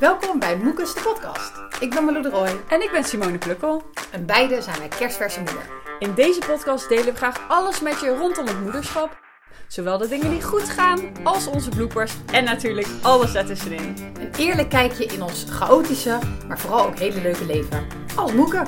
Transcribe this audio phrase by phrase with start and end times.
[0.00, 1.52] Welkom bij Moekes de podcast.
[1.80, 3.82] Ik ben Malou de Roy En ik ben Simone Plukkel.
[4.12, 5.62] en beide zijn wij kerstverse moeder.
[5.98, 9.20] In deze podcast delen we graag alles met je rondom het moederschap.
[9.66, 13.96] Zowel de dingen die goed gaan, als onze bloopers en natuurlijk alles ertussenin.
[14.20, 17.86] Een eerlijk kijkje in ons chaotische, maar vooral ook hele leuke leven.
[18.16, 18.66] Als moeken.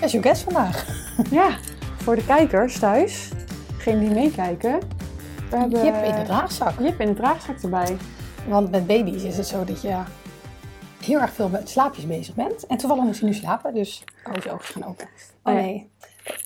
[0.00, 0.84] En zo'n guest vandaag.
[1.30, 1.58] Ja,
[2.02, 3.28] voor de kijkers thuis,
[3.76, 4.95] degenen die meekijken.
[5.50, 6.80] We hebben Jip in de draagzak.
[6.80, 7.96] Jip in de draagzak erbij.
[8.48, 10.02] Want met baby's is het zo dat je
[11.04, 12.66] heel erg veel met slaapjes bezig bent.
[12.66, 15.08] En toevallig moest hij nu slapen, dus oh, zijn ogen gaan open.
[15.42, 15.62] Oh Nee.
[15.62, 15.90] nee,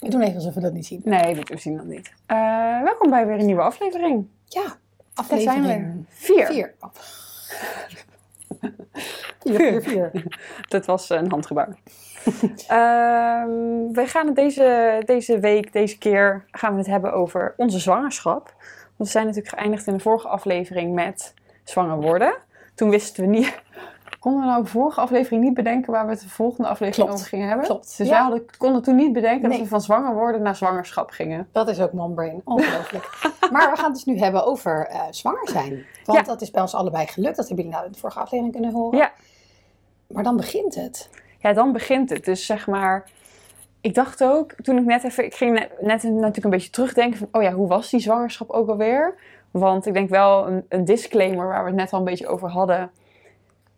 [0.00, 1.00] we doen even alsof we dat niet zien.
[1.05, 2.12] Nee, we zien dat niet.
[2.27, 4.27] Eh, welkom bij weer een nieuwe aflevering.
[4.44, 4.78] Ja, zijn
[5.14, 6.02] aflevering we.
[6.08, 6.46] Vier.
[6.46, 6.74] vier.
[9.42, 9.56] Oh.
[9.56, 10.10] Vier, vier.
[10.69, 11.69] Dat was een handgebaar.
[12.66, 17.78] Ehm, we gaan het deze, deze week, deze keer, gaan we het hebben over onze
[17.78, 18.55] zwangerschap.
[19.00, 22.34] We zijn natuurlijk geëindigd in de vorige aflevering met zwanger worden.
[22.74, 23.55] Toen wisten we niet...
[24.19, 27.12] Konden we nou de vorige aflevering niet bedenken waar we het de volgende aflevering Klopt.
[27.12, 27.66] over gingen hebben?
[27.66, 27.97] Klopt.
[27.98, 28.12] Dus Ja.
[28.12, 31.48] wij hadden, konden toen niet bedenken dat we van zwanger worden naar zwangerschap gingen.
[31.52, 32.41] Dat is ook mombrain.
[32.44, 33.05] Ongelooflijk.
[33.52, 35.86] maar we gaan het dus nu hebben over eh, zwanger zijn.
[36.05, 36.25] Want Ja.
[36.25, 37.36] dat is bij ons allebei gelukt.
[37.36, 38.98] Dat hebben jullie nou in de vorige aflevering kunnen horen.
[38.98, 39.12] Ja.
[40.06, 41.08] Maar dan begint het.
[41.38, 42.25] Ja, dan begint het.
[42.25, 43.08] Dus zeg maar,
[43.81, 47.19] ik dacht ook, toen ik net even, ik ging net, net natuurlijk een beetje terugdenken
[47.19, 49.14] van, oh ja, hoe was die zwangerschap ook alweer?
[49.50, 52.48] Want ik denk wel een, een disclaimer waar we het net al een beetje over
[52.50, 52.91] hadden.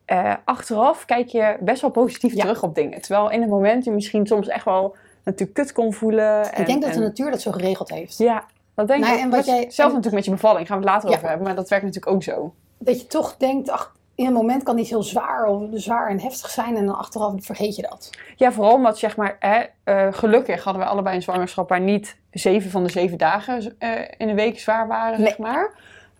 [0.04, 2.40] Eh, achteraf kijk je best wel positief Ja.
[2.40, 3.00] terug op dingen.
[3.02, 6.40] Terwijl in het moment je misschien soms echt wel natuurlijk kut kon voelen.
[6.56, 8.18] ik denk dat en- de natuur dat zo geregeld heeft.
[8.18, 8.44] Ja,
[8.74, 9.20] dat denk Nou, ik.
[9.22, 11.16] en wat jij- zelf en- natuurlijk met je bevalling, gaan we het later Ja.
[11.16, 11.46] over hebben.
[11.46, 12.54] Maar dat werkt natuurlijk ook zo.
[12.78, 16.20] Dat je toch denkt, ach, in een moment kan iets heel zwaar of zwaar en
[16.20, 16.76] heftig zijn.
[16.76, 18.10] En dan achteraf vergeet je dat.
[18.36, 22.16] Ja, vooral omdat zeg maar, hè, eh, gelukkig hadden we allebei een zwangerschap waar niet
[22.30, 25.28] zeven van de zeven dagen eh, in de week zwaar waren, Nee.
[25.28, 25.70] zeg maar.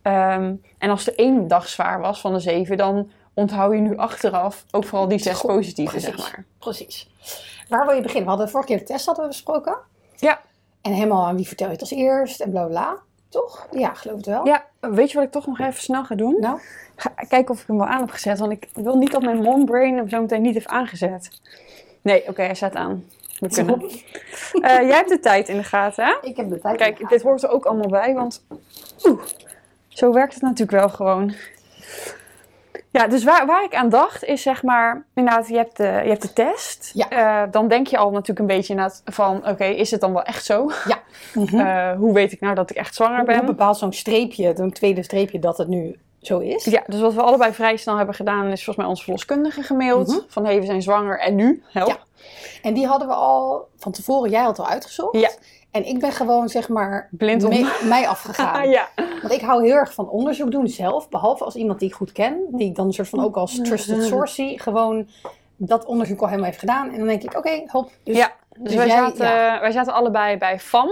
[0.03, 3.97] Ehm, en als er één dag zwaar was van de zeven, dan onthoud je nu
[3.97, 6.15] achteraf ook vooral die zes positieve, precies.
[6.15, 6.45] zeg maar.
[6.59, 7.11] Precies.
[7.69, 8.23] Waar wil je beginnen?
[8.25, 9.77] We hadden de vorige keer de test hadden we besproken.
[10.17, 10.41] Ja.
[10.83, 12.97] En helemaal aan wie vertel je het als eerst en bla, bla.
[13.33, 13.67] Toch?
[13.71, 14.47] Ja, geloof het wel.
[14.47, 16.37] Ja, weet je wat ik toch nog even snel ga doen?
[16.41, 16.61] Nou,
[16.97, 19.43] Ga kijken of ik hem wel aan heb gezet, want ik wil niet dat mijn
[19.43, 21.41] mombrain hem zo meteen niet heeft aangezet.
[22.03, 23.05] Nee, oké, hij staat aan.
[23.39, 23.81] We kunnen.
[24.53, 26.15] Eh, jij hebt de tijd in de gaten, hè?
[26.23, 26.77] ik heb de tijd.
[26.77, 28.45] Kijk, dit hoort er ook allemaal bij, want
[29.05, 29.21] oeh,
[29.89, 31.35] zo werkt het natuurlijk wel gewoon.
[32.93, 36.09] Ja, dus waar, waar ik aan dacht is zeg maar, inderdaad, je hebt de, je
[36.09, 36.91] hebt de test.
[36.95, 37.09] Ja.
[37.09, 40.23] Eh, dan denk je al natuurlijk een beetje inderdaad van, oké, is het dan wel
[40.23, 40.71] echt zo?
[41.35, 41.61] Mhm.
[41.73, 43.47] Eh, hoe weet ik nou dat ik echt zwanger Hoe ben?
[43.47, 46.65] bepaalt zo'n streepje, zo'n tweede streepje, dat het nu zo is?
[46.65, 50.09] Ja, dus wat we allebei vrij snel hebben gedaan, is volgens mij onze verloskundige gemaild.
[50.09, 50.19] Mhm.
[50.29, 51.63] Van, hé, hey, we zijn zwanger en nu?
[51.67, 51.89] Help.
[51.89, 51.99] Ja.
[52.63, 55.19] En die hadden we al van tevoren, jij had al uitgezocht.
[55.19, 55.31] Ja.
[55.73, 57.51] En ik ben gewoon, zeg maar, Blind om.
[57.51, 58.69] me- mij afgegaan.
[58.71, 58.89] Ja.
[58.97, 61.09] Want ik hou heel erg van onderzoek doen zelf.
[61.09, 62.47] Behalve als iemand die ik goed ken.
[62.51, 64.61] Die ik dan een soort van ook als trusted source zie.
[64.61, 65.09] Gewoon
[65.57, 66.91] dat onderzoek al helemaal heeft gedaan.
[66.91, 67.91] En dan denk ik, oké, hop.
[68.03, 69.61] Dus Ja, dus, dus wij, jij- zaten, ja.
[69.61, 70.91] wij zaten allebei bij FAM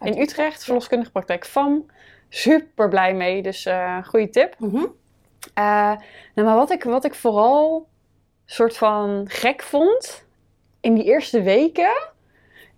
[0.00, 1.86] in Utrecht, verloskundige praktijk FAM.
[2.28, 4.54] Super blij mee, dus eh goede tip.
[4.58, 4.84] Mhm.
[5.54, 5.92] Eh,
[6.34, 7.86] nou, maar wat ik, wat ik vooral
[8.44, 10.24] soort van gek vond
[10.80, 11.92] in die eerste weken,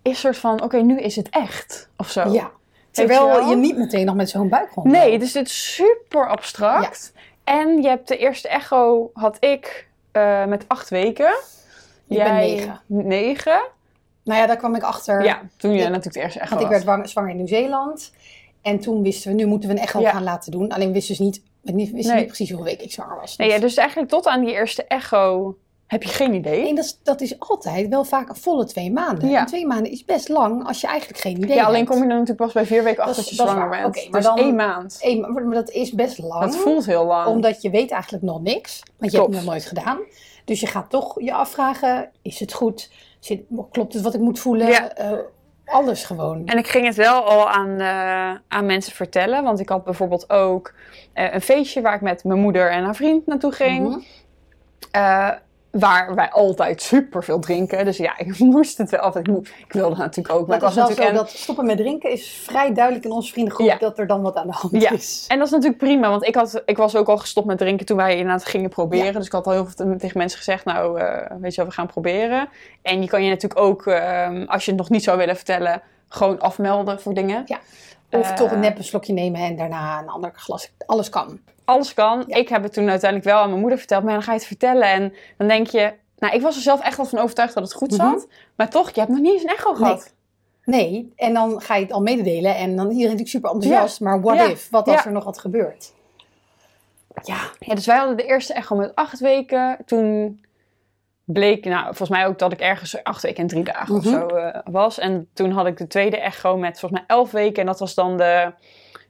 [0.01, 2.29] is soort van, oké, nu is het echt, of zo.
[2.31, 2.51] Ja.
[2.91, 4.87] Terwijl je, niet meteen nog met zo'n buik rond.
[4.87, 7.13] Nee, dus het is super abstract.
[7.43, 11.33] En je hebt de eerste echo, had ik eh, met acht weken.
[12.05, 12.81] Je bent negen.
[12.85, 13.61] Negen.
[14.23, 15.23] Nou ja, daar kwam ik achter.
[15.23, 15.83] Ja, toen je Ja.
[15.87, 18.11] natuurlijk de eerste echo Want ik werd wang- zwanger in Nieuw-Zeeland.
[18.61, 20.11] En toen wisten we, nu moeten we een echo Ja.
[20.11, 20.71] gaan laten doen.
[20.71, 22.17] Alleen wisten dus niet, we niet- wisten Nee.
[22.23, 23.35] niet precies hoeveel weken ik zwanger was.
[23.35, 25.57] Nee, ja, dus eigenlijk tot aan die eerste echo
[25.91, 26.67] heb je geen idee.
[26.69, 29.29] En dat, is, dat is altijd wel vaak een volle twee maanden.
[29.29, 29.39] Ja.
[29.39, 31.89] En twee maanden is best lang als je eigenlijk geen idee Ja, alleen hebt.
[31.89, 33.83] kom je er natuurlijk pas bij vier weken achter dat je dat zwanger bent.
[33.83, 34.99] Maar dus dan- één maand.
[35.33, 36.41] Maar, dat is best lang.
[36.41, 37.27] Dat voelt heel lang.
[37.27, 38.83] Omdat je weet eigenlijk nog niks.
[38.97, 39.99] Want je hebt het nog nooit gedaan.
[40.45, 42.91] Dus je gaat toch je afvragen, is het goed?
[43.19, 43.41] Zit,
[43.71, 44.67] klopt het wat ik moet voelen?
[44.67, 44.93] Ja.
[44.93, 45.11] Eh,
[45.65, 46.45] alles gewoon.
[46.45, 49.43] En ik ging het wel al aan, eh, aan mensen vertellen.
[49.43, 50.73] Want ik had bijvoorbeeld ook
[51.13, 53.87] eh, een feestje waar ik met mijn moeder en haar vriend naartoe ging.
[53.87, 53.99] Mhm.
[55.71, 57.85] Waar wij altijd super veel drinken.
[57.85, 59.27] Dus ja, ik moest het wel altijd.
[59.27, 60.47] Ik, wilde natuurlijk ook.
[60.47, 61.15] Maar Maar ik het was natuurlijk.
[61.17, 63.77] dat stoppen met drinken is vrij duidelijk in onze vriendengroep Ja.
[63.77, 64.91] dat er dan wat aan de hand Ja.
[64.91, 65.25] is.
[65.27, 67.85] En dat is natuurlijk prima, want ik, had, ik was ook al gestopt met drinken
[67.85, 69.13] toen wij inderdaad gingen proberen.
[69.13, 71.75] Dus ik had al heel veel tegen mensen gezegd, nou, eh, weet je wel, we
[71.75, 72.49] gaan proberen.
[72.81, 75.81] En je kan je natuurlijk ook, ehm, als je het nog niet zou willen vertellen,
[76.07, 77.43] gewoon afmelden voor dingen.
[77.45, 77.59] Ja.
[78.11, 80.71] Of Eh, toch een nep een slokje nemen en daarna een ander glas.
[80.85, 81.39] Alles kan.
[81.71, 82.23] Alles kan.
[82.27, 82.35] Ja.
[82.35, 84.47] Ik heb het toen uiteindelijk wel aan mijn moeder verteld, maar dan ga je het
[84.47, 85.93] vertellen en dan denk je...
[86.17, 88.15] Nou, ik was er zelf echt wel van overtuigd dat het goed zat.
[88.15, 88.25] Mhm.
[88.55, 90.13] Maar toch, je hebt nog niet eens een echo gehad.
[90.65, 93.99] Nee, en dan ga je het al mededelen en dan is iedereen natuurlijk super enthousiast.
[93.99, 94.43] Maar what Ja.
[94.49, 94.69] if?
[94.69, 95.05] Wat als Ja.
[95.05, 95.93] er nog wat gebeurt?
[97.23, 97.37] Ja.
[97.59, 99.77] Ja, dus wij hadden de eerste echo met acht weken.
[99.85, 100.39] Toen
[101.23, 104.13] bleek, nou, volgens mij ook dat ik ergens acht weken en drie dagen of Mhm.
[104.13, 104.99] zo eh, was.
[104.99, 107.59] En toen had ik de tweede echo met volgens mij elf weken.
[107.61, 108.51] En dat was dan de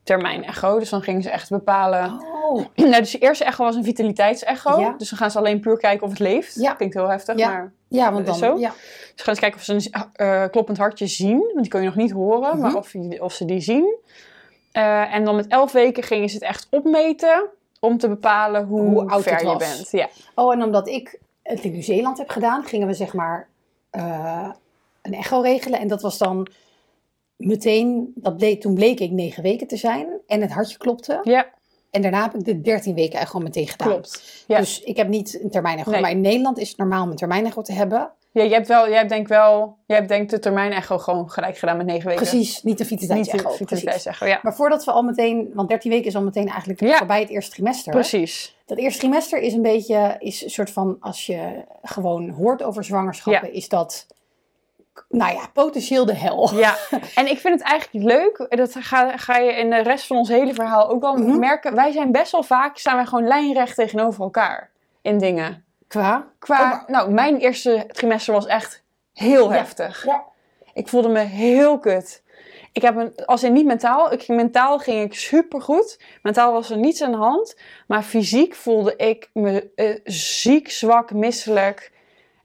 [0.04, 0.80] termijn echo.
[0.80, 2.20] Dus dan gingen ze echt bepalen.
[2.20, 2.66] Oh.
[2.76, 4.80] Nou, dus de eerste echo was een vitaliteitsecho.
[4.80, 4.94] Ja.
[4.98, 6.56] Dus dan gaan ze alleen puur kijken of het leeft.
[6.56, 6.74] Ja.
[6.74, 7.50] Klinkt heel heftig, Ja.
[7.50, 7.72] maar...
[7.88, 8.50] Ja, want Is dan...
[8.52, 8.60] zo?
[8.60, 8.70] Ja.
[9.16, 11.38] Ze gaan eens kijken of ze een eh, kloppend hartje zien.
[11.40, 12.78] Want die kun je nog niet horen, maar Mhm.
[12.78, 13.96] of, je- of ze die zien.
[14.72, 17.46] Eh, en dan met elf weken gingen ze het echt opmeten.
[17.80, 19.88] Om te bepalen hoe, Hoe oud ver het je bent.
[19.92, 20.08] Ja.
[20.36, 23.48] Oh, en omdat ik het in Nieuw-Zeeland heb gedaan, gingen we zeg maar
[23.90, 24.50] eh,
[25.02, 25.80] een echo regelen.
[25.80, 26.48] En dat was dan
[27.46, 30.08] meteen, dat bleek, toen bleek ik negen weken te zijn.
[30.28, 31.20] En het hartje klopte.
[31.24, 31.46] ja,
[31.92, 33.88] En daarna heb ik de 13 weken echo meteen gedaan.
[33.88, 34.44] klopt.
[34.48, 34.58] Ja.
[34.58, 35.92] Dus ik heb niet een termijn echo.
[35.92, 36.02] Nee.
[36.02, 38.12] Maar in Nederland is het normaal om een termijn echo te hebben.
[38.34, 41.30] Ja, je hebt wel, jij hebt denk wel, jij hebt denk de termijn echo gewoon
[41.30, 42.22] gelijk gedaan met negen weken.
[42.28, 43.50] Precies, niet de Niet vitaliteitsecho.
[43.56, 44.40] vitaliteitsecho, ja.
[44.44, 46.98] Maar voordat we al meteen, want 13 weken is al meteen eigenlijk Ja.
[46.98, 47.92] voorbij het eerste trimester.
[47.94, 48.56] Precies.
[48.66, 52.84] Dat eerste trimester is een beetje, is een soort van, als je gewoon hoort over
[52.84, 54.08] zwangerschappen, is dat,
[55.10, 56.50] nou ja, potentieel de hel.
[56.56, 56.76] Ja,
[57.16, 58.46] en ik vind het eigenlijk leuk.
[58.58, 61.40] Dat ga, ga je in de rest van ons hele verhaal ook wel Mhm.
[61.40, 61.76] merken.
[61.76, 64.70] Wij zijn best wel vaak, staan wij gewoon lijnrecht tegenover elkaar
[65.02, 65.66] in dingen.
[65.88, 66.28] Qua?
[66.40, 68.84] Qua, nou, mijn eerste trimester was echt
[69.14, 69.58] heel Ja.
[69.58, 70.06] heftig.
[70.06, 70.24] Ja.
[70.74, 72.24] Ik voelde me heel kut.
[72.74, 76.00] Ik heb een, als in niet mentaal, ik ging, mentaal ging ik supergoed.
[76.22, 77.56] Mentaal was er niets aan de hand.
[77.88, 81.92] Maar fysiek voelde ik me eh, ziek, zwak, misselijk.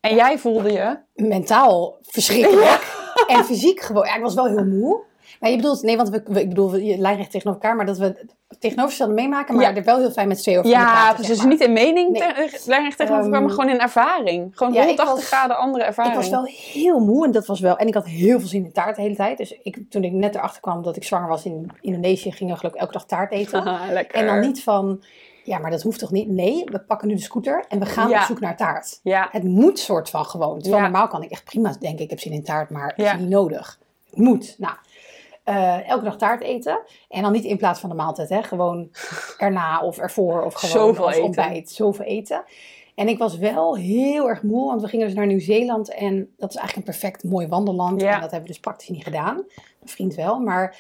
[0.09, 0.97] En jij voelde je?
[1.15, 2.95] Mentaal verschrikkelijk.
[3.27, 5.01] En fysiek gewoon, ja, ik was wel heel moe.
[5.41, 7.99] Maar je bedoelt, nee, want we, we- ik bedoel, je lijnrecht tegenover elkaar, maar dat
[7.99, 8.05] we
[8.49, 9.75] het tegenovergestelde meemaken, maar Ja.
[9.77, 11.35] er wel heel fijn met z'n tweeën over Ja, praten, precies.
[11.35, 11.53] zeg maar.
[11.53, 12.21] Niet in mening Nee.
[12.23, 14.51] te- lijnrecht tegenover elkaar, maar Ehm, gewoon in ervaring.
[14.55, 16.15] Gewoon ja, ik 180 was- graden andere ervaring.
[16.15, 17.77] Ik was wel heel moe en dat was wel.
[17.77, 19.39] En ik had heel veel zin in taart de hele tijd.
[19.39, 22.59] Dus ik, toen ik net erachter kwam dat ik zwanger was in Indonesië, gingen we
[22.59, 23.65] gelukkig elke dag taart eten.
[24.11, 25.03] En dan niet van,
[25.47, 26.29] ja, maar dat hoeft toch niet?
[26.29, 28.21] Nee, we pakken nu de scooter en we gaan Ja.
[28.21, 29.01] op zoek naar taart.
[29.03, 30.61] Ja, Het moet soort van gewoon.
[30.61, 33.29] Terwijl normaal kan ik echt prima denken, ik heb zin in taart, maar is niet
[33.29, 33.79] nodig.
[34.11, 34.55] Het moet.
[34.59, 34.75] Nou,
[35.45, 36.79] eh, elke dag taart eten.
[37.09, 38.43] En dan niet in plaats van de maaltijd, hè.
[38.43, 38.89] Gewoon
[39.39, 41.25] erna of ervoor of gewoon Zoveel als eten.
[41.27, 41.71] ontbijt.
[41.71, 42.45] Zoveel eten.
[42.95, 45.95] En ik was wel heel erg moe, want we gingen dus naar Nieuw-Zeeland.
[45.95, 48.01] En dat is eigenlijk een perfect mooi wandelland.
[48.01, 48.15] Ja.
[48.15, 49.35] En dat hebben we dus praktisch niet gedaan.
[49.35, 49.47] Mijn
[49.85, 50.77] vriend wel, maar...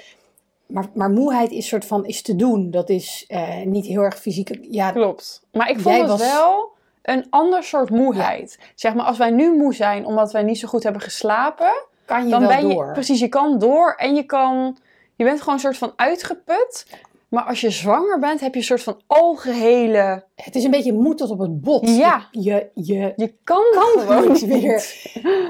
[0.67, 2.71] Maar, maar moeheid is soort van is te doen.
[2.71, 4.59] Dat is eh, niet heel erg fysiek.
[4.71, 5.43] Ja, klopt.
[5.53, 6.69] Maar ik vond het was- wel
[7.03, 8.59] een ander soort moeheid.
[8.75, 11.73] Zeg maar, als wij nu moe zijn omdat wij niet zo goed hebben geslapen,
[12.05, 12.93] kan je dan wel ben je door.
[12.93, 14.77] precies, je kan door en je kan,
[15.15, 16.87] je bent gewoon een soort van uitgeput.
[17.29, 20.93] Maar als je zwanger bent, heb je een soort van algehele, Het is een beetje
[20.93, 21.89] moed tot op het bot.
[21.97, 22.29] Ja.
[22.31, 24.75] Je, je, je kan, kan gewoon niet meer.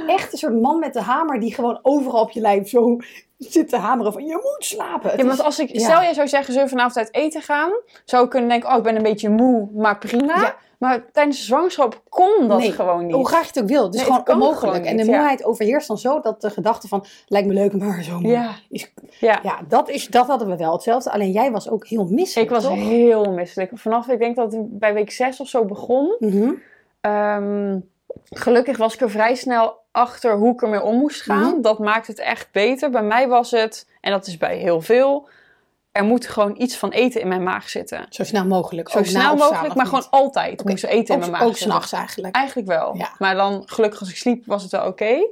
[0.07, 2.97] Echt een soort man met de hamer die gewoon overal op je lijf zo
[3.39, 5.11] zit te hameren van je moet slapen.
[5.11, 5.81] Het Ja, is- want als ik, ja.
[5.81, 7.71] stel jij zou zeggen, zullen we vanavond uit eten gaan?
[8.05, 10.41] Zou ik kunnen denken, oh, ik ben een beetje moe, maar prima.
[10.41, 10.57] Ja.
[10.79, 13.15] Maar tijdens de zwangerschap kon dat Nee, gewoon niet.
[13.15, 13.85] Hoe graag je het ook wil.
[13.85, 14.75] Het is Nee, gewoon het onmogelijk.
[14.77, 15.17] gewoon en de ja.
[15.17, 18.19] moeheid overheerst dan zo dat de gedachte van lijkt me leuk, maar zo.
[18.23, 19.39] Ja, Is, ja.
[19.43, 21.11] ja, dat, is, dat hadden we wel hetzelfde.
[21.11, 22.75] Alleen jij was ook heel misselijk, Ik was toch?
[22.75, 23.71] heel misselijk.
[23.75, 26.17] Vanaf, ik denk dat het bij week 6 of zo begon.
[26.19, 26.53] Mhm.
[27.01, 27.79] Ehm,
[28.31, 31.51] gelukkig was ik er vrij snel achter hoe ik ermee om moest gaan.
[31.53, 31.61] Mhm.
[31.61, 32.91] Dat maakt het echt beter.
[32.91, 35.29] Bij mij was het, en dat is bij heel veel,
[35.97, 38.07] er moet gewoon iets van eten in mijn maag zitten.
[38.09, 38.89] Zo snel mogelijk.
[38.89, 39.95] Zo snel opstaan, mogelijk, maar niet?
[39.95, 42.35] gewoon altijd moest er eten in mijn maag ook s'nachts eigenlijk.
[42.35, 42.97] Eigenlijk wel.
[42.97, 43.11] Ja.
[43.19, 45.27] Maar dan, gelukkig als ik sliep, was het wel oké.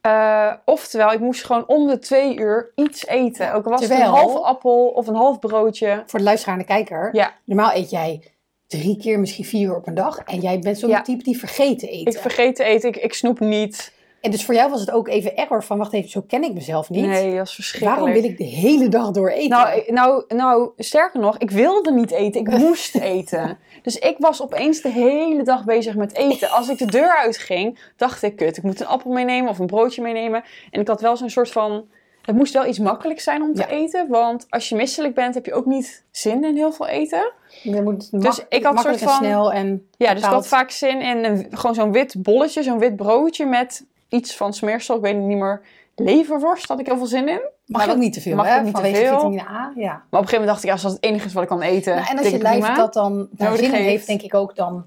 [0.00, 3.54] Eh, oftewel, ik moest gewoon om de twee uur iets eten.
[3.54, 6.02] Ook al was het een halve appel of een half broodje.
[6.06, 7.08] Voor de luisteraar kijker.
[7.12, 8.20] Ja, Normaal eet jij
[8.66, 10.18] drie keer, misschien vier uur op een dag.
[10.18, 11.02] En jij bent zo'n Ja.
[11.02, 12.12] type die vergeet te eten.
[12.12, 13.92] ik vergeet te eten, ik, ik snoep niet.
[14.24, 16.52] En dus voor jou was het ook even error van, wacht even, zo ken ik
[16.54, 17.06] mezelf niet.
[17.06, 17.98] Nee, dat is verschrikkelijk.
[17.98, 19.48] Waarom wil ik de hele dag door eten?
[19.48, 22.40] Nou, ik- nou, nou, sterker nog, ik wilde niet eten.
[22.40, 23.58] Ik moest eten.
[23.82, 26.50] Dus ik was opeens de hele dag bezig met eten.
[26.50, 29.66] Als ik de deur uitging, dacht ik, kut, ik moet een appel meenemen of een
[29.66, 30.44] broodje meenemen.
[30.70, 31.84] En ik had wel zo'n soort van...
[32.22, 33.68] Het moest wel iets makkelijks zijn om te Ja.
[33.68, 34.08] eten.
[34.08, 37.32] Want als je misselijk bent, heb je ook niet zin in heel veel eten.
[37.62, 40.46] Je moet Dus ik had makkelijk soort van- en snel en Ja, dus ik had
[40.48, 44.96] vaak zin in een, gewoon zo'n wit bolletje, zo'n wit broodje met iets van smeersel.
[44.96, 45.60] Ik weet niet meer.
[45.96, 47.40] Leverworst had ik heel veel zin in.
[47.66, 48.56] mag Maar ook niet te veel, mag hè?
[48.58, 48.92] ook niet te veel.
[49.14, 49.86] vitamine A, ja.
[49.86, 51.48] Maar op een gegeven moment dacht ik, ja, als dat het enige is wat ik
[51.48, 52.76] kan eten, Nou, en als je lijf prima.
[52.76, 54.06] dat dan daar zin in heeft.
[54.06, 54.84] denk ik ook dan...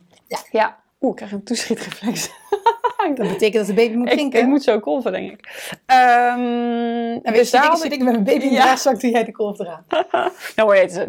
[0.52, 0.78] Ja.
[1.02, 2.30] Oeh, ik krijg een toeschietreflex.
[3.16, 4.40] Dat betekent dat de baby moet drinken.
[4.40, 5.70] ik moet zo kolven, denk ik.
[5.86, 8.02] Ehm En weet dus je, daar zit ik...
[8.04, 8.62] met mijn baby in de Ja.
[8.62, 9.86] draagzak, doe jij de kolf eraan.
[10.56, 11.08] Nou hoor je het.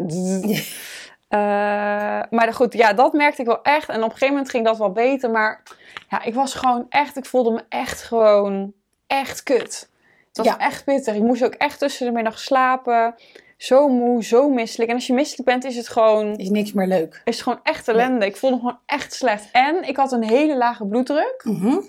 [2.29, 3.89] maar goed, ja, dat merkte ik wel echt.
[3.89, 5.29] En op een gegeven moment ging dat wel beter.
[5.31, 5.63] Maar
[6.09, 7.17] ja, ik was gewoon echt...
[7.17, 8.73] Ik voelde me echt gewoon
[9.07, 9.89] echt kut.
[10.27, 10.57] Het was Ja.
[10.57, 11.15] echt pittig.
[11.15, 13.15] Ik moest ook echt tussen de middag slapen.
[13.57, 14.89] zo moe, zo misselijk.
[14.89, 17.21] En als je misselijk bent, is het gewoon, Is niks meer leuk.
[17.23, 18.25] is het gewoon echt ellende.
[18.25, 19.49] Ik voelde me gewoon echt slecht.
[19.51, 21.41] En ik had een hele lage bloeddruk.
[21.43, 21.67] Mhm.
[21.67, 21.79] eh,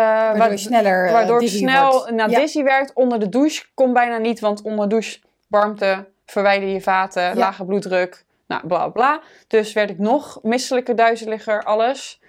[0.00, 2.10] Waardoor wa- je sneller eh, waardoor snel wordt.
[2.10, 2.38] naar Ja.
[2.38, 2.92] dizzy werkt.
[2.94, 7.64] Onder de douche kon bijna niet, want onder de douche warmte, verwijder je vaten, lage
[7.64, 9.20] bloeddruk, nou bla bla.
[9.46, 12.19] Dus werd ik nog misselijker, duizeliger, alles.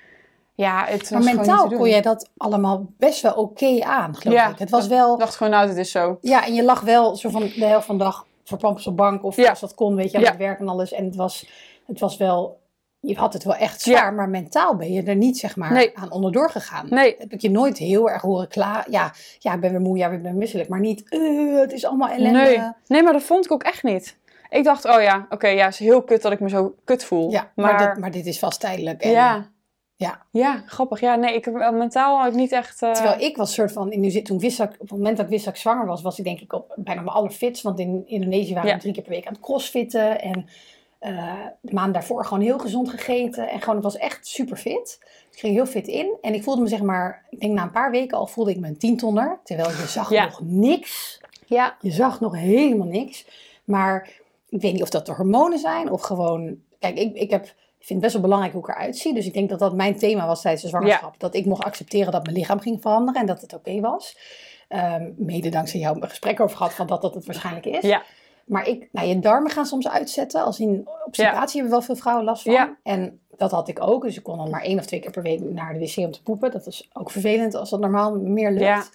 [0.62, 4.60] Ja, het Maar mentaal kon jij dat allemaal best wel oké aan, geloof Ja, ik.
[4.60, 5.18] Het was Ik wel...
[5.18, 6.18] dacht gewoon, nou, dit is zo.
[6.22, 9.24] Ja, en je lag wel zo van de helft van de dag verpampt op bank.
[9.24, 9.50] Of Ja.
[9.50, 10.30] als dat kon, weet je, aan Ja.
[10.30, 10.92] het werk en alles.
[10.92, 11.50] En het was,
[11.88, 12.60] het was wel...
[13.00, 15.98] Je had het wel echt zwaar, maar mentaal ben je er niet, zeg maar, Nee.
[15.98, 16.86] aan onderdoor gegaan.
[16.90, 18.86] Nee, Heb ik je nooit heel erg horen klaar.
[18.90, 20.70] Ja, ja, ik ben weer moe, ja, ik ben misselijk.
[20.70, 22.40] Maar niet, eh, het is allemaal ellende.
[22.40, 22.60] nee.
[22.88, 24.18] nee, maar dat vond ik ook echt niet.
[24.50, 27.04] Ik dacht, oh ja, oké, ja, het is heel kut dat ik me zo kut
[27.04, 27.32] voel.
[27.32, 29.02] Ja, maar, maar, dit, maar dit is vast tijdelijk.
[29.02, 29.50] En, ja.
[30.02, 30.22] Ja.
[30.32, 31.00] Ja, grappig.
[31.00, 32.82] Ja, nee, ik heb mentaal had ik niet echt...
[32.82, 35.32] eh, Terwijl ik was soort van, in toen wist ik, op het moment dat ik
[35.32, 37.62] wist dat ik zwanger was, was ik denk ik op bijna mijn allerfits.
[37.62, 38.76] Want in Indonesië waren Ja.
[38.76, 40.22] we drie keer per week aan het crossfitten.
[40.22, 40.46] En
[41.00, 43.50] eh, de maand daarvoor gewoon heel gezond gegeten.
[43.50, 45.00] En gewoon, het was echt super fit.
[45.32, 46.18] Ik ging heel fit in.
[46.22, 48.60] En ik voelde me zeg maar, ik denk na een paar weken al voelde ik
[48.60, 49.40] me een tientonner.
[49.44, 50.24] Terwijl je zag Ja.
[50.24, 51.22] nog niks.
[51.46, 53.26] Ja, Je zag nog helemaal niks.
[53.64, 54.10] Maar
[54.50, 56.58] ik weet niet of dat de hormonen zijn of gewoon...
[56.80, 59.14] Kijk, ik, ik, heb, ik vind het best wel belangrijk hoe ik eruit zie.
[59.14, 61.20] Dus ik denk dat dat mijn thema was tijdens de zwangerschap.
[61.20, 64.18] Dat ik mocht accepteren dat mijn lichaam ging veranderen en dat het oké was.
[64.68, 67.82] Ehm, mede dankzij jou een gesprek over gehad van dat dat het waarschijnlijk is.
[67.82, 68.04] ja.
[68.46, 70.44] Maar ik, nou, je darmen gaan soms uitzetten.
[70.44, 72.54] Als in obstipatie hebben wel veel vrouwen last van.
[72.54, 72.78] Ja.
[72.84, 74.04] En dat had ik ook.
[74.04, 76.12] Dus ik kon dan maar één of twee keer per week naar de wc om
[76.12, 76.52] te poepen.
[76.52, 78.92] Dat is ook vervelend als dat normaal meer lukt.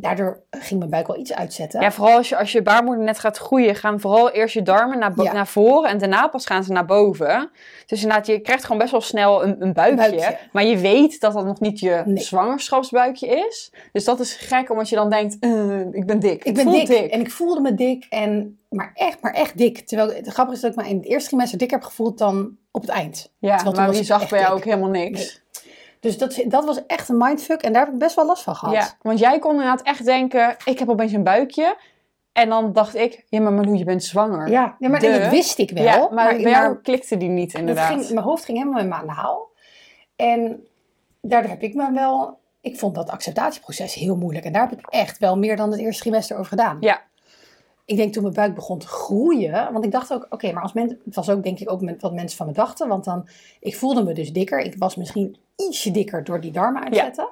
[0.00, 1.80] Daardoor ging mijn buik wel iets uitzetten.
[1.80, 4.98] Ja, vooral als je, als je baarmoeder net gaat groeien, gaan vooral eerst je darmen
[4.98, 5.32] naar, Ja.
[5.32, 7.50] naar voren en daarna pas gaan ze naar boven.
[7.86, 10.38] Dus inderdaad, je krijgt gewoon best wel snel een, een buikje, Buikje.
[10.52, 12.22] Maar je weet dat dat nog niet je Nee.
[12.22, 13.72] zwangerschapsbuikje is.
[13.92, 16.44] Dus dat is gek, omdat je dan denkt, eh, ik ben dik.
[16.44, 19.78] Ik ben voel dik, en ik voelde me dik, en, maar, echt, maar echt dik.
[19.86, 22.56] Terwijl het grappige is dat ik me in het eerste trimester dik heb gevoeld dan
[22.70, 23.32] op het eind.
[23.38, 24.58] Ja, Terwijl maar je zag bij jou dik.
[24.58, 25.42] ook helemaal niks.
[26.00, 28.56] Dus dat, dat was echt een mindfuck en daar heb ik best wel last van
[28.56, 28.74] gehad.
[28.74, 31.76] Ja, want jij kon inderdaad echt denken, ik heb opeens een buikje.
[32.32, 34.48] En dan dacht ik, ja maar Malou, je bent zwanger.
[34.48, 34.76] ja.
[34.78, 35.82] ja maar dat wist ik wel.
[35.82, 37.88] Ja, maar, maar, bij jou maar klikte die niet inderdaad.
[37.88, 39.48] ging, mijn hoofd ging helemaal in mijn naal.
[40.16, 40.66] En
[41.20, 42.38] daardoor heb ik me wel...
[42.60, 44.44] Ik vond dat acceptatieproces heel moeilijk.
[44.44, 46.76] En daar heb ik echt wel meer dan het eerste trimester over gedaan.
[46.80, 47.02] Ja.
[47.84, 49.72] Ik denk toen mijn buik begon te groeien.
[49.72, 51.00] Want ik dacht ook, oké, maar als mensen...
[51.04, 52.88] Het was ook denk ik ook met wat mensen van me dachten.
[52.88, 53.28] Want dan,
[53.60, 54.60] ik voelde me dus dikker.
[54.60, 55.36] Ik was misschien
[55.68, 57.28] ietsje dikker door die darmen uitzetten.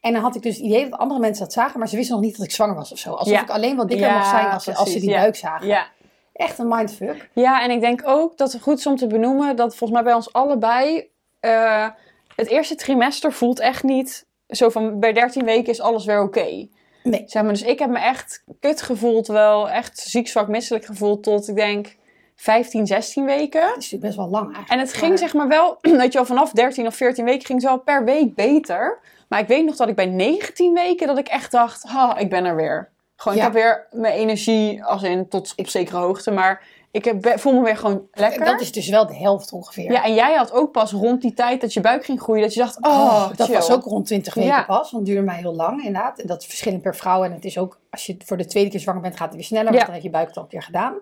[0.00, 1.78] En dan had ik dus het idee dat andere mensen dat zagen.
[1.78, 3.10] Maar ze wisten nog niet dat ik zwanger was of zo.
[3.12, 3.42] Alsof Ja.
[3.42, 5.66] ik alleen wel dikker Ja, mocht zijn als, ze- als ze die buik zagen.
[5.66, 5.86] Ja,
[6.32, 7.30] Echt een mindfuck.
[7.34, 10.02] Ja, en ik denk ook dat het goed is om te benoemen dat volgens mij
[10.02, 11.08] bij ons allebei
[11.40, 11.88] eh,
[12.36, 16.66] het eerste trimester voelt echt niet zo van bij 13 weken is alles weer oké.
[17.02, 17.22] Nee.
[17.26, 21.22] Zeg maar, dus ik heb me echt kut gevoeld, wel echt ziek, zwak, misselijk gevoeld
[21.22, 21.96] tot ik denk
[22.42, 23.60] 15, 16 weken.
[23.60, 24.70] Dat is natuurlijk best wel lang eigenlijk.
[24.72, 27.46] En het ging Maar- zeg maar wel, dat je al vanaf 13 of 14 weken
[27.46, 28.98] ging het wel per week beter.
[29.28, 32.30] Maar ik weet nog dat ik bij 19 weken dat ik echt dacht, ha, ik
[32.30, 32.88] ben er weer.
[33.16, 33.46] Gewoon, Ja.
[33.46, 37.52] ik heb weer mijn energie, als in tot op zekere hoogte, maar ik heb, voel
[37.52, 38.44] me weer gewoon lekker.
[38.44, 39.92] Dat is dus wel de helft ongeveer.
[39.92, 42.54] Ja, en jij had ook pas rond die tijd dat je buik ging groeien, dat
[42.54, 43.54] je dacht, oh, Oh, dat chill.
[43.54, 44.62] was ook rond 20 weken Ja.
[44.64, 44.76] pas.
[44.90, 46.18] Want het duurde mij heel lang inderdaad.
[46.18, 47.24] En dat is verschillend per vrouw.
[47.24, 49.44] En het is ook, als je voor de tweede keer zwanger bent, gaat het weer
[49.44, 49.66] sneller.
[49.66, 49.72] Ja.
[49.72, 50.94] Want dan heb je buik het al een keer gedaan.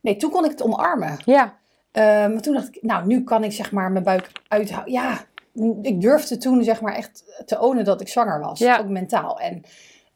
[0.00, 1.16] Nee, toen kon ik het omarmen.
[1.24, 1.58] Ja,
[2.28, 4.92] maar toen dacht ik, nou, nu kan ik zeg maar mijn buik uithouden.
[4.92, 5.24] Ja,
[5.82, 8.58] ik durfde toen zeg maar echt te ownen dat ik zwanger was.
[8.58, 8.78] Ja.
[8.78, 9.40] Ook mentaal.
[9.40, 9.62] En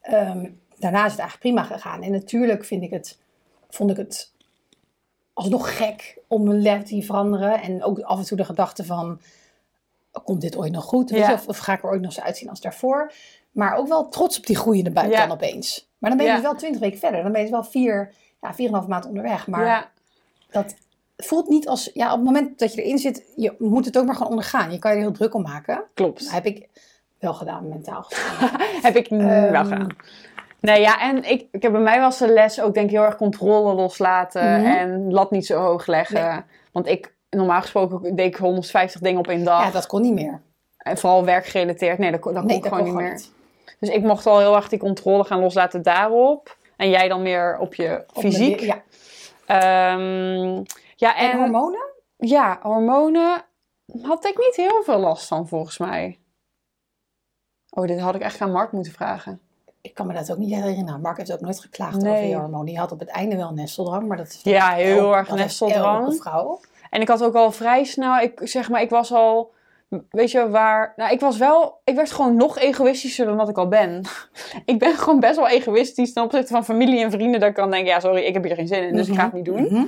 [0.00, 2.03] ehm, daarna is het eigenlijk prima gegaan.
[2.03, 3.19] En natuurlijk vind ik het,
[3.71, 4.33] vond ik het
[5.33, 7.62] alsnog gek om mijn leg te veranderen.
[7.62, 9.21] En ook af en toe de gedachte van,
[10.25, 11.11] komt dit ooit nog goed?
[11.11, 11.29] Weet Ja.
[11.29, 13.12] je, of, of ga ik er ooit nog zo uitzien als daarvoor?
[13.53, 15.21] Maar ook wel trots op die groeiende buik Ja.
[15.26, 15.88] dan opeens.
[15.99, 17.23] Maar dan ben je dus wel twintig weken verder.
[17.23, 18.12] Dan ben je dus wel vier,
[18.48, 19.46] ja, vier en een half maand onderweg.
[19.46, 19.90] Maar ja,
[20.50, 20.74] dat
[21.16, 21.90] voelt niet als...
[21.94, 24.72] Ja, op het moment dat je erin zit, je moet het ook maar gewoon ondergaan.
[24.72, 25.74] Je kan je er heel druk om maken.
[25.76, 26.30] Dat klopt.
[26.32, 26.68] heb ik
[27.18, 28.06] wel gedaan, mentaal
[28.82, 29.86] heb ik wel Ehm, gedaan.
[30.60, 33.04] Nee, ja, en ik, ik heb bij mij was de les ook denk ik heel
[33.04, 34.70] erg controle loslaten Mhm.
[34.70, 36.44] en lat niet zo hoog leggen.
[36.72, 39.64] Want ik, normaal gesproken deed ik 150 dingen op één dag.
[39.64, 40.40] Ja, dat kon niet meer.
[40.78, 41.98] En vooral werkgerelateerd.
[41.98, 43.12] Nee, dat, kon- dat kon Nee, dat gewoon kon niet meer.
[43.12, 43.32] niet.
[43.80, 46.56] Dus ik mocht al heel erg die controle gaan loslaten daarop.
[46.76, 48.61] En jij dan meer op je Op fysiek.
[48.61, 48.83] Ja.
[49.47, 50.62] Ehm,
[50.97, 51.93] ja, En, en, hormonen?
[52.16, 53.43] ja, hormonen
[54.02, 56.19] had ik niet heel veel last van volgens mij.
[57.71, 59.40] Oh, dit had ik echt aan Mark moeten vragen.
[59.81, 61.00] Ik kan me dat ook niet herinneren.
[61.00, 62.12] Mark heeft ook nooit geklaagd Nee.
[62.12, 62.66] over je hormonen.
[62.66, 66.04] Die had op het einde wel nesteldrang, maar dat is Ja, heel erg nesteldrang.
[66.04, 66.61] elke vrouw.
[66.90, 69.52] En ik had ook al vrij snel, ik zeg maar, ik was al
[70.11, 70.93] weet je waar...
[70.97, 71.81] Nou, ik was wel...
[71.85, 74.03] Ik werd gewoon nog egoïstischer dan wat ik al ben.
[74.64, 77.41] ik ben gewoon best wel egoïstisch ten opzichte van familie en vrienden.
[77.41, 79.25] Dat ik kan denken, ja sorry, ik heb hier geen zin in, dus ik ga
[79.25, 79.62] het niet doen.
[79.62, 79.85] Mhm.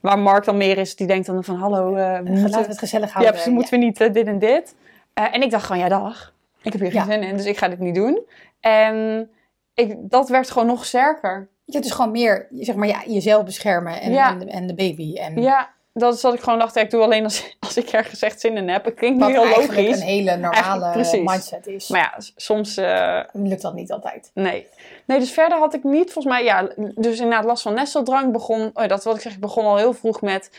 [0.00, 2.78] Waar Mark dan meer is, die denkt dan van, hallo, eh, we Laten we het
[2.78, 3.32] gezellig Ja, houden.
[3.34, 4.74] precies, moeten we niet eh, dit en dit.
[5.14, 7.06] Eh, en ik dacht gewoon, ja dag, ik heb hier geen Ja.
[7.06, 8.20] zin in, dus ik ga dit niet doen.
[8.60, 9.30] En
[9.74, 11.48] ik, dat werd gewoon nog sterker.
[11.64, 14.30] Je dus gewoon meer, zeg maar, ja, jezelf beschermen en, Ja.
[14.30, 15.16] en, de, en de baby.
[15.16, 18.22] En Ja, dat is wat ik gewoon dacht, ik doe alleen als, als ik ergens
[18.22, 18.84] echt zin in heb.
[18.84, 19.96] Het klinkt nu wat heel logisch.
[20.00, 21.88] een hele normale mindset is.
[21.88, 24.30] Maar ja, soms, eh, lukt dat niet altijd.
[24.34, 24.66] nee.
[25.06, 28.70] Nee, dus verder had ik niet, volgens mij, ja, dus inderdaad last van nesteldrang begon,
[28.74, 30.50] oh, dat wat ik zeg, ik begon al heel vroeg met,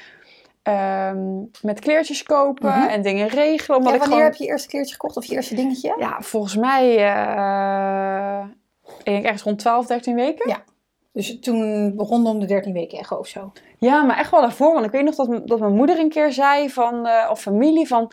[0.64, 2.88] ehm, met kleertjes kopen Mhm.
[2.88, 3.78] en dingen regelen.
[3.78, 5.96] Omdat Ja, ik wanneer gewoon, heb je je eerste kleertje gekocht of je eerste dingetje?
[6.00, 8.44] ja, volgens mij, eh,
[8.98, 10.50] ik denk ergens rond 12, 13 weken.
[10.50, 10.64] Ja.
[11.12, 13.52] Dus toen begon om de 13 weken echo of zo.
[13.78, 14.74] Ja, maar echt wel daarvoor.
[14.74, 17.88] Want ik weet nog dat, dat mijn moeder een keer zei van, eh, of familie
[17.88, 18.12] van...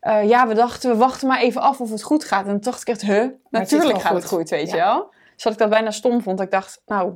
[0.00, 2.44] eh, ja, we dachten, we wachten maar even af of het goed gaat.
[2.46, 3.26] En toen dacht ik echt, huh?
[3.50, 4.22] Natuurlijk gaat goed.
[4.22, 4.76] het goed, weet Ja.
[4.76, 5.08] je wel?
[5.34, 6.36] Dus dat ik dat bijna stom vond.
[6.36, 7.12] Dat ik dacht, nou,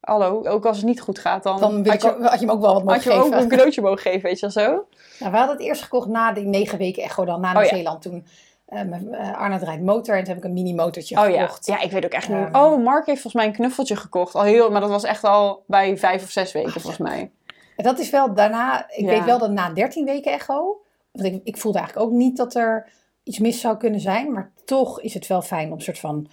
[0.00, 2.60] hallo, ook als het niet goed gaat, dan, Dan had, je, had je hem ook
[2.60, 3.40] wel wat had mogen je ook geven.
[3.42, 4.70] een cadeautje mogen geven, weet je wel zo?
[5.18, 7.60] Nou, we hadden het eerst gekocht na die negen weken echo dan, na Oh, ja.
[7.60, 8.02] Nieuw-Zeeland.
[8.02, 8.26] Toen
[8.72, 11.40] uh, Arnold rijdt motor en toen heb ik een mini-motortje Oh ja.
[11.42, 11.66] gekocht.
[11.66, 12.36] ja, ik weet ook echt niet.
[12.38, 12.56] Ehm.
[12.56, 14.34] Oh, Mark heeft volgens mij een knuffeltje gekocht.
[14.34, 17.30] Al heel, maar dat was echt al bij vijf of zes weken, volgens mij.
[17.76, 19.06] Dat is wel daarna, ik Ja.
[19.10, 20.80] weet wel dat na 13 weken echo,
[21.12, 22.88] want ik, ik voelde eigenlijk ook niet dat er
[23.22, 26.28] iets mis zou kunnen zijn, maar toch is het wel fijn om soort van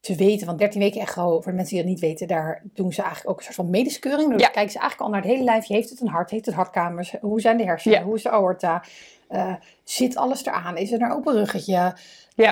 [0.00, 2.92] te weten, want 13 weken echo, voor de mensen die dat niet weten, daar doen
[2.92, 4.32] ze eigenlijk ook een soort van medische keuring.
[4.32, 4.48] Dus Ja.
[4.48, 5.66] kijken ze eigenlijk al naar het hele lijf.
[5.66, 6.30] Heeft het een hart?
[6.30, 7.14] Heeft het hartkamers?
[7.20, 7.98] Hoe zijn de hersenen?
[7.98, 8.04] Ja.
[8.04, 8.82] Hoe is de aorta?
[9.28, 9.54] Eh,
[9.84, 10.76] zit alles eraan?
[10.76, 11.72] Is er een open ruggetje?
[11.72, 11.94] Ja,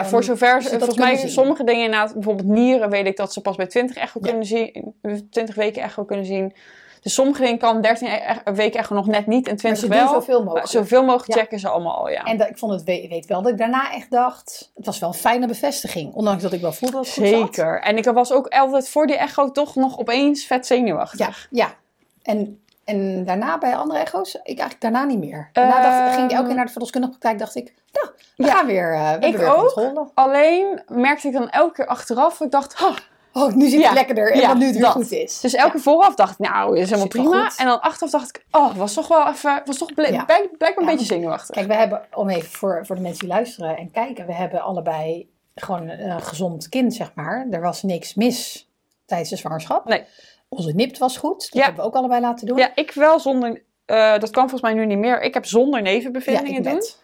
[0.00, 1.28] Ehm, voor zover, volgens mij zien.
[1.30, 4.28] sommige dingen inderdaad, bijvoorbeeld nieren, weet ik dat ze pas bij 20 echo Ja.
[4.28, 4.94] kunnen zien,
[5.30, 6.54] 20 weken echo kunnen zien.
[7.02, 9.88] Dus sommige dingen kan 13 e- weken echo nog net niet en Maar 20 ze
[9.88, 10.08] wel.
[10.08, 10.66] zoveel mogelijk.
[10.68, 11.40] zoveel mogelijk Ja.
[11.40, 12.22] checken ze allemaal al, ja.
[12.24, 14.98] En dat, ik vond het, we- weet wel dat ik daarna echt dacht, het was
[14.98, 16.14] wel een fijne bevestiging.
[16.14, 17.14] Ondanks dat ik wel voelde dat het.
[17.28, 17.80] Zeker.
[17.80, 21.48] En ik was ook altijd voor die echo toch nog opeens vet zenuwachtig.
[21.50, 21.74] Ja, ja.
[22.22, 22.62] En,
[22.92, 25.48] en daarna bij andere echo's, ik eigenlijk daarna niet meer.
[25.52, 28.54] Daarna dacht, ging ik elke keer naar de verloskundige praktijk, dacht ik, nou, we Ja.
[28.54, 29.72] gaan weer, uh, we Ik weer ook.
[29.72, 30.08] controle.
[30.14, 32.94] Alleen merkte ik dan elke keer achteraf, ik dacht, ha.
[33.34, 33.92] Oh, nu zit het Ja.
[33.92, 34.92] lekkerder en Ja, dat nu het weer dat.
[34.92, 35.40] goed is.
[35.40, 37.48] Dus elke vooraf dacht ik, nou, is helemaal Zit prima.
[37.48, 37.58] goed.
[37.58, 40.26] En dan achteraf dacht ik, oh, was toch wel even, was toch bl- blijk-
[40.58, 41.54] blijkbaar een beetje zenuwachtig.
[41.54, 44.60] Kijk, we hebben, om even voor, voor de mensen die luisteren en kijken, we hebben
[44.62, 47.46] allebei gewoon een gezond kind, zeg maar.
[47.50, 48.68] Er was niks mis
[49.06, 49.84] tijdens de zwangerschap.
[49.84, 50.04] Nee.
[50.54, 51.62] Onze nipt was goed, dat Ja.
[51.64, 52.56] hebben we ook allebei laten doen.
[52.58, 55.22] Ja, ik wel zonder, eh, dat kan volgens mij nu niet meer.
[55.22, 56.98] Ik heb zonder Ja, nevenbevindingen doen, met.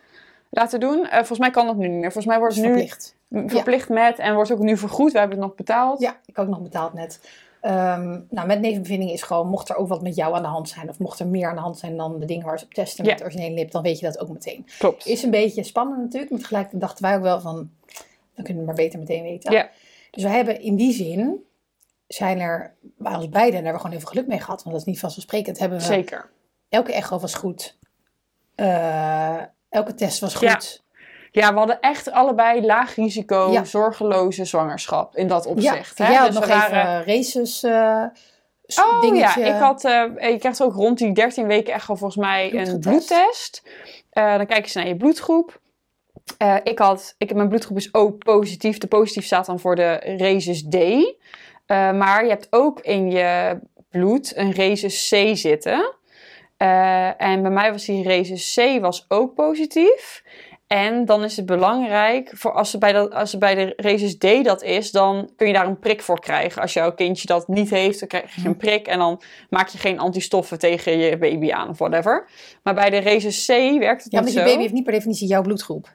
[0.51, 1.07] laten doen.
[1.07, 2.13] Eh, volgens mij kan dat nu niet meer.
[2.13, 3.17] Volgens mij wordt het nu verplicht.
[3.47, 5.13] verplicht met en wordt ook nu vergoed.
[5.13, 6.01] We hebben het nog betaald.
[6.01, 7.21] Ja, ik ook nog betaald net.
[7.61, 10.69] Ehm, nou, met nevenbevindingen is gewoon, mocht er ook wat met jou aan de hand
[10.69, 12.75] zijn, of mocht er meer aan de hand zijn dan de dingen waar ze op
[12.75, 13.13] testen Ja.
[13.13, 14.67] met originele lip, dan weet je dat ook meteen.
[14.79, 15.07] Klopt.
[15.07, 17.71] Is een beetje spannend natuurlijk, maar tegelijkertijd dachten wij ook wel van,
[18.35, 19.53] dan kunnen we maar beter meteen weten.
[19.53, 19.69] Ja.
[20.11, 21.45] Dus we hebben in die zin,
[22.09, 24.63] zijn er bij ons beiden, en daar hebben we gewoon heel veel geluk mee gehad,
[24.63, 26.31] want dat is niet vanzelfsprekend, hebben we, Zeker.
[26.69, 27.77] elke echo was goed,
[28.55, 29.37] Eh,
[29.69, 30.53] elke test was Ja.
[30.53, 30.83] goed.
[31.31, 33.65] Ja, we hadden echt allebei laag risico, Ja.
[33.65, 35.99] zorgeloze zwangerschap in dat Ja, opzicht.
[36.01, 36.27] en hè?
[36.27, 38.05] Dus nog waren- even races uh,
[38.81, 39.41] Oh dingetje.
[39.41, 42.81] ja, ik had, eh, je krijgt ook rond die 13 weken wel volgens mij een
[42.81, 43.63] bloedtest.
[44.11, 45.61] Dan kijken ze naar je bloedgroep.
[46.63, 48.79] Ik had, ik, mijn bloedgroep is ook positief.
[48.79, 50.77] De positief staat dan voor de Resus D.
[51.69, 53.59] Eh, maar je hebt ook in je
[53.91, 55.95] bloed een Resus C zitten.
[56.57, 60.23] Eh, en bij mij was die Resus C was ook positief.
[60.67, 64.45] En dan is het belangrijk, voor als, ze bij dat, als bij de Resus D
[64.45, 66.63] dat is, dan kun je daar een prik voor krijgen.
[66.63, 69.79] Als jouw kindje dat niet heeft, dan krijg je een prik en dan maak je
[69.79, 72.29] geen antistoffen tegen je baby aan of whatever.
[72.63, 74.45] Maar bij de Resus C werkt het Ja, niet want je zo.
[74.45, 75.95] baby heeft niet per definitie jouw bloedgroep.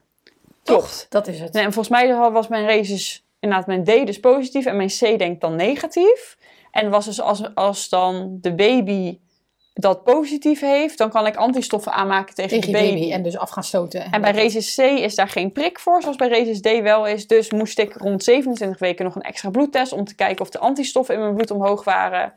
[0.64, 1.06] Klopt.
[1.10, 1.54] Dat is het.
[1.54, 5.00] Nee, en volgens mij was mijn Resus, inderdaad mijn D dus positief en mijn C
[5.00, 6.38] denk ik dan negatief.
[6.72, 9.20] En was dus als, als dan de baby
[9.74, 12.94] dat positief heeft, dan kan ik antistoffen aanmaken tegen, Tegen de baby.
[13.00, 14.12] baby en dus af gaan stoten.
[14.12, 17.28] En bij Resus C is daar geen prik voor, zoals bij Resus D wel is.
[17.28, 20.60] Dus moest ik rond 27 weken nog een extra bloedtest om te kijken of de
[20.60, 22.34] antistoffen in mijn bloed omhoog waren.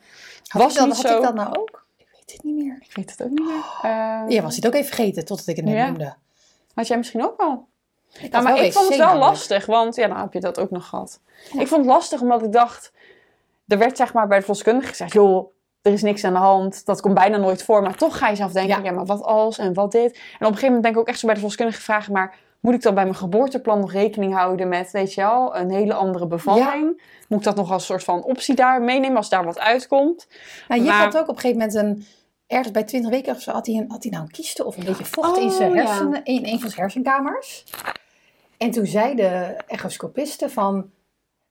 [0.46, 1.16] had was ik dat, niet had zo.
[1.16, 1.86] ik dat nou ook?
[1.98, 2.76] Ik weet het niet meer.
[2.88, 3.64] Ik weet het ook niet meer.
[3.82, 5.86] Eh, Ja, was dit ook even vergeten totdat ik het net Ja.
[5.86, 6.14] noemde.
[6.74, 7.68] Had jij misschien ook wel?
[8.20, 9.30] Ik Nou, maar ik vond het wel namelijk.
[9.30, 11.20] lastig, want ja, dan heb je dat ook nog gehad.
[11.52, 11.60] Ja.
[11.60, 12.92] Ik vond het lastig omdat ik dacht,
[13.66, 15.52] er werd zeg maar bij de verloskundige gezegd, joh,
[15.82, 17.82] er is niks aan de hand, dat komt bijna nooit voor.
[17.82, 18.84] Maar toch ga je zelf denken, Ja.
[18.84, 20.10] ja, maar wat als en wat dit?
[20.12, 22.34] En op een gegeven moment denk ik ook echt zo bij de verloskundige vragen, maar
[22.60, 25.94] moet ik dan bij mijn geboorteplan nog rekening houden met, weet je wel, een hele
[25.94, 27.02] andere bevalling?
[27.28, 30.26] Moet ik dat nog als soort van optie daar meenemen als daar wat uitkomt?
[30.68, 32.06] Nou, je Maar- had ook op een gegeven moment een,
[32.46, 34.76] ergens bij 20 weken of zo had hij, een, had hij nou een kieste of
[34.76, 35.84] een beetje vocht in, Oh, zijn ja.
[35.86, 37.64] hersenen, in een van zijn hersenkamers.
[38.58, 40.90] En toen zei de echoscopiste van,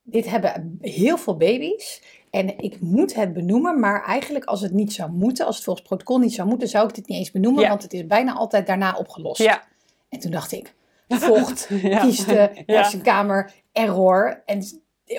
[0.03, 2.01] dit hebben heel veel baby's.
[2.29, 5.87] En ik moet het benoemen, maar eigenlijk als het niet zou moeten, als het volgens
[5.87, 7.69] protocol niet zou moeten, zou ik dit niet eens benoemen, Ja.
[7.69, 9.41] want het is bijna altijd daarna opgelost.
[9.41, 9.63] Ja.
[10.09, 10.73] En toen dacht ik,
[11.07, 11.99] vocht, Ja.
[11.99, 14.41] kieste, hersenkamer, error.
[14.45, 14.63] En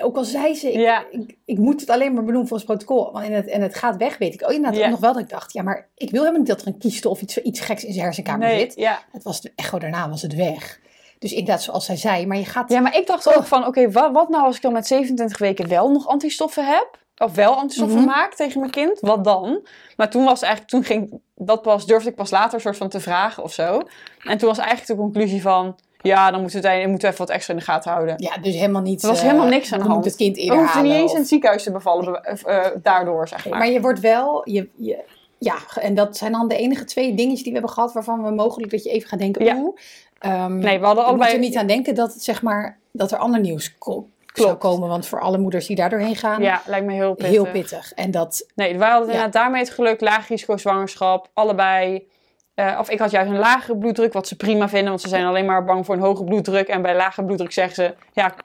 [0.01, 1.05] ook al zei ze, ik, Ja.
[1.11, 3.11] ik, ik moet het alleen maar benoemen volgens protocol.
[3.11, 4.41] Want en, het, en het gaat weg, weet ik.
[4.47, 4.89] Oh, inderdaad, Ja.
[4.89, 7.09] nog wel dat ik dacht, ja, maar ik wil helemaal niet dat er een kieste
[7.09, 8.75] of iets, iets geks in zijn hersenkamer Nee, zit.
[8.75, 9.03] ja.
[9.11, 10.79] Het was de echo daarna, was het weg.
[11.19, 12.69] Dus inderdaad, zoals zij zei, maar je gaat...
[12.71, 15.37] ja, maar ik dacht ook van, oké, wat, wat nou als ik dan met 27
[15.37, 17.05] weken wel nog antistoffen heb?
[17.17, 18.07] Of wel antistoffen Mhm.
[18.07, 18.99] maak tegen mijn kind?
[18.99, 19.67] Wat dan?
[19.95, 22.99] Maar toen was eigenlijk, toen ging dat pas, durfde ik pas later soort van te
[22.99, 23.81] vragen of zo.
[24.23, 27.25] En toen was eigenlijk de conclusie van, ja, dan moeten we, het, moeten we even
[27.25, 28.15] wat extra in de gaten houden.
[28.17, 29.03] Ja, dus helemaal niet...
[29.03, 30.05] Er was eh, helemaal niks aan de hand.
[30.05, 32.71] het kind We eerder hoefden niet eens in het ziekenhuis te bevallen be- eh, eh,
[32.83, 33.59] daardoor, zeg maar.
[33.59, 34.41] Maar je wordt wel...
[34.49, 35.03] Je, je,
[35.39, 37.93] ja, en dat zijn dan de enige twee dingetjes die we hebben gehad...
[37.93, 39.45] waarvan we mogelijk dat je even gaat denken...
[39.45, 39.55] Ja.
[39.57, 39.77] Oeh,
[40.19, 41.33] ehm, nee, we hadden Je moet allebei...
[41.33, 44.87] er niet aan denken dat, zeg maar, dat er ander nieuws ko- zou komen.
[44.89, 47.31] Want voor alle moeders die daar doorheen gaan, Ja, lijkt me heel pittig.
[47.33, 47.93] heel pittig.
[47.93, 49.13] En dat, Nee, wij hadden Ja.
[49.13, 52.07] inderdaad daarmee het geluk, laag risico zwangerschap, allebei.
[52.53, 55.25] Eh, of ik had juist een lagere bloeddruk, wat ze prima vinden, want ze zijn
[55.25, 56.67] alleen maar bang voor een hoge bloeddruk.
[56.67, 58.35] En bij lage bloeddruk zeggen ze, ja,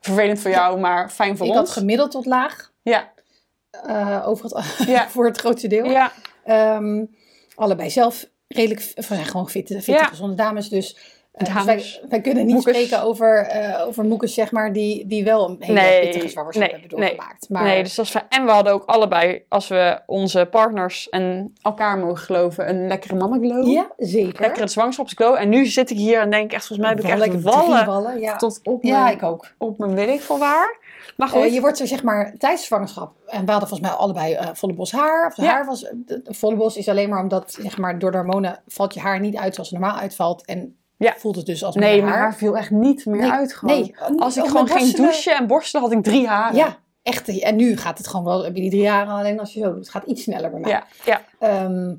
[0.00, 1.72] vervelend voor jou, maar fijn voor ik had ons.
[1.72, 3.10] gemiddeld tot laag, Ja,
[3.70, 5.08] eh, over het, Ja.
[5.08, 5.84] voor het grootste deel.
[5.84, 6.12] ja,
[6.44, 7.04] Ehm,
[7.54, 10.68] allebei zelf redelijk, we zijn gewoon fitte, fitte gezonde dames.
[10.68, 10.96] Dus,
[11.32, 11.64] dus Dames.
[12.00, 12.74] wij, wij kunnen niet Moekes.
[12.76, 16.64] spreken over, eh over moekes, zeg maar, die, die wel een hele Nee, pittige zwangerschap
[16.70, 17.08] nee, hebben nee.
[17.08, 17.48] doorgemaakt.
[17.48, 18.24] Maar nee, dus is fijn.
[18.28, 23.14] En we hadden ook allebei, als we onze partners en elkaar mogen geloven, een lekkere
[23.14, 23.66] mama glow.
[23.68, 24.40] ja, zeker.
[24.40, 25.34] Lekkere zwangerschapsglow.
[25.34, 28.20] En nu zit ik hier en denk echt, volgens mij heb ik echt wallen wallen,
[28.20, 28.36] ja.
[28.36, 29.52] tot op ja, mijn, ik ook.
[29.58, 30.80] op mijn weet ik veel waar.
[31.16, 33.12] Maar goed, Eh, je wordt er zeg maar tijdens de zwangerschap.
[33.26, 35.26] En we hadden volgens mij allebei volle bos haar.
[35.26, 35.44] Of Ja.
[35.52, 35.80] haar was.
[36.06, 39.20] De volle bos is alleen maar omdat zeg maar, door de hormonen valt je haar
[39.20, 40.44] niet uit zoals het normaal uitvalt.
[40.46, 41.14] En Ja.
[41.18, 42.22] voelt het dus als nee, mijn haar.
[42.22, 43.74] haar viel echt niet meer Nee, uit gewoon.
[43.76, 46.56] Nee, Als ik gewoon ging borstelen- douchen en borstelen, had ik drie haren.
[46.56, 47.40] Ja, echt.
[47.40, 48.44] En nu gaat het gewoon wel.
[48.44, 49.78] Heb je die drie jaren alleen als je zo doet.
[49.78, 50.70] Het gaat iets sneller bij mij.
[50.70, 51.22] ja, ja.
[51.38, 51.94] Ehm,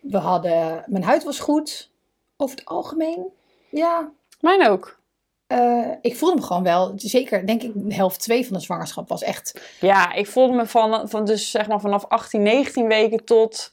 [0.00, 0.84] we hadden.
[0.86, 1.90] Mijn huid was goed.
[2.36, 3.26] Over het algemeen.
[3.70, 4.10] Ja.
[4.40, 4.98] Mijn ook.
[5.46, 6.92] eh, ik voelde me gewoon wel.
[6.96, 9.60] Zeker, denk ik, de helft twee van de zwangerschap was echt.
[9.80, 13.72] Ja, ik voelde me van, van dus zeg maar vanaf 18, 19 weken tot...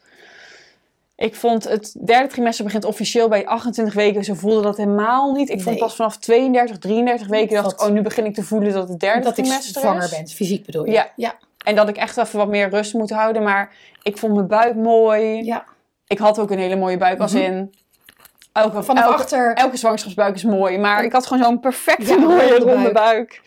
[1.15, 4.24] Ik vond het derde trimester begint officieel bij 28 weken.
[4.24, 5.50] Zo voelde dat helemaal niet.
[5.50, 7.82] Ik vond pas vanaf 32, 33 weken dacht ik...
[7.82, 10.10] Oh, nu begin ik te voelen dat het derde dat ik trimester zwanger is.
[10.10, 10.28] ben.
[10.28, 10.91] Fysiek bedoel je?
[10.91, 11.10] Ja.
[11.15, 11.34] Ja.
[11.65, 13.43] En dat ik echt even wat meer rust moet houden.
[13.43, 15.43] Maar ik vond mijn buik mooi.
[15.45, 15.65] ja.
[16.08, 17.43] Ik had ook een hele mooie buik als Mhm.
[17.43, 17.74] in...
[18.54, 19.54] Elke, Vanaf elke, achter.
[19.54, 20.78] elke zwangerschapsbuik is mooi.
[20.78, 22.93] Maar ik had gewoon zo'n perfecte Ja, mooie ronde buik.
[22.93, 23.41] buik.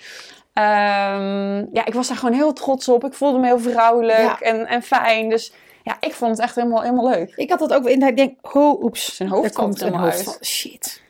[0.53, 3.05] Ehm, ja, ik was daar gewoon heel trots op.
[3.05, 4.39] Ik voelde me heel vrouwelijk Ja.
[4.41, 5.29] en, en fijn.
[5.29, 5.53] Dus
[5.85, 7.33] ja, ik vond het echt helemaal, helemaal leuk.
[7.37, 8.03] Ik had dat ook in.
[8.03, 9.17] Ik denk, ho, oeps.
[9.17, 10.23] Zijn hoofd er komt hoofd uit.
[10.23, 10.35] van.
[10.45, 11.03] Shit.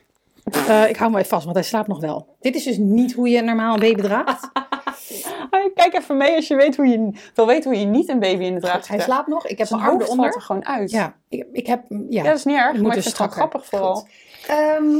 [0.51, 2.27] Eh, ik hou even vast, want hij slaapt nog wel.
[2.39, 4.49] Dit is dus niet hoe je normaal een baby draagt.
[5.75, 8.43] Kijk even mee als je weet hoe je, wil weten hoe je niet een baby
[8.43, 9.47] in de draad Goed, hij slaapt nog.
[9.47, 10.39] Ik heb Zijn mijn arm hoofd valt eronder.
[10.39, 10.91] er gewoon uit.
[10.91, 11.83] Ja, ik, ik heb.
[11.89, 13.37] Ja, Ja, dat is niet erg, moet maar dus het strakker.
[13.37, 14.07] grappig vooral.
[14.47, 14.97] Ehm,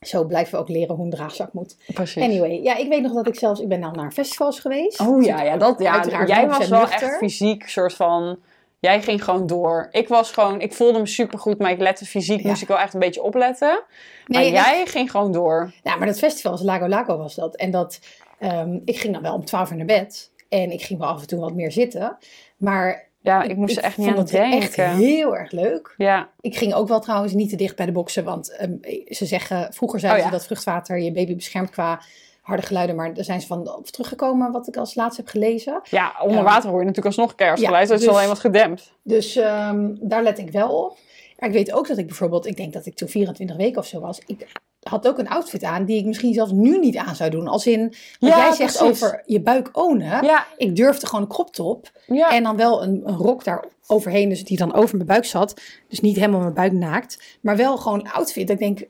[0.00, 1.76] zo blijven we ook leren hoe een draagzak moet.
[1.94, 2.22] Precies.
[2.22, 3.60] Anyway, ja, ik weet nog dat ik zelfs.
[3.60, 5.00] Ik ben al naar festivals geweest.
[5.00, 7.08] Oh ja, ja, dat, ja jij 100% was wel nuchter.
[7.08, 8.38] echt fysiek soort van...
[8.80, 9.88] Jij ging gewoon door.
[9.90, 10.60] Ik was gewoon...
[10.60, 12.40] Ik voelde me supergoed, maar ik lette fysiek...
[12.42, 12.48] Ja.
[12.48, 13.82] moest ik wel echt een beetje opletten.
[14.26, 15.72] Nee, maar jij ging gewoon door.
[15.82, 17.56] Ja, maar dat festival was Lago Lago was dat.
[17.56, 18.00] En dat,
[18.38, 20.30] ehm, ik ging dan wel om 12 uur naar bed.
[20.48, 22.16] En ik ging wel af en toe wat meer zitten.
[22.56, 24.60] Maar Ja, ik moest er echt niet vond aan het denken.
[24.60, 25.94] echt heel erg leuk.
[25.96, 28.24] Ja, Ik ging ook wel trouwens niet te dicht bij de boksen.
[28.24, 28.72] Want ehm,
[29.08, 30.32] ze zeggen, vroeger zeiden Oh ja.
[30.32, 32.00] ze dat vruchtwater je baby beschermt qua
[32.48, 32.96] harde geluiden.
[32.96, 35.80] Maar daar zijn ze van op teruggekomen wat ik als laatste heb gelezen.
[35.90, 37.82] ja onder water hoor je natuurlijk alsnog kerstgeluid.
[37.82, 38.92] Ja, dat is dus- alleen wat gedempt.
[39.02, 40.96] Dus ehm, daar let ik wel op.
[41.38, 43.86] Maar ik weet ook dat ik bijvoorbeeld, ik denk dat ik toen 24 weken of
[43.86, 44.20] zo was.
[44.26, 44.46] Ik
[44.82, 47.48] had ook een outfit aan die ik misschien zelfs nu niet aan zou doen.
[47.48, 47.82] Als in,
[48.18, 49.02] wat Ja, jij zegt precies.
[49.02, 50.24] over je buik ownen.
[50.24, 51.90] Ja, Ik durfde gewoon een crop top.
[52.06, 52.30] ja.
[52.30, 55.60] En dan wel een, een rok daar overheen, dus die dan over mijn buik zat.
[55.88, 57.38] Dus niet helemaal mijn buik naakt.
[57.40, 58.46] Maar wel gewoon een outfit.
[58.46, 58.88] Dat ik denk,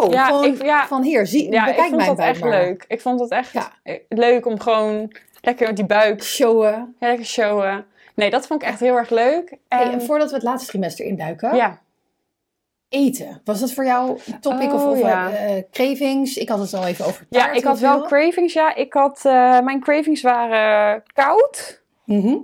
[0.00, 0.86] wow, Ja, gewoon ik- ja.
[0.86, 2.50] van hier, zie, ja ik bekijk vond mijn dat echt maar.
[2.50, 2.84] leuk.
[2.88, 3.72] Ik vond het echt Ja.
[4.08, 6.94] leuk om gewoon lekker met die buik Showen.
[6.98, 7.86] ja, lekker showen.
[8.14, 9.50] Nee, dat vond ik echt heel erg leuk.
[9.50, 11.80] En, Hey, en voordat we het laatste trimester induiken, ja,
[12.88, 13.40] eten.
[13.44, 16.36] Was dat voor jou een topic of, Oh, of eh, cravings?
[16.36, 18.06] Ik had het al even over ja, ik had wel veel.
[18.06, 18.52] cravings.
[18.52, 22.36] Ja, ik had, eh, mijn cravings waren koud Mhm.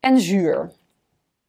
[0.00, 0.70] en zuur.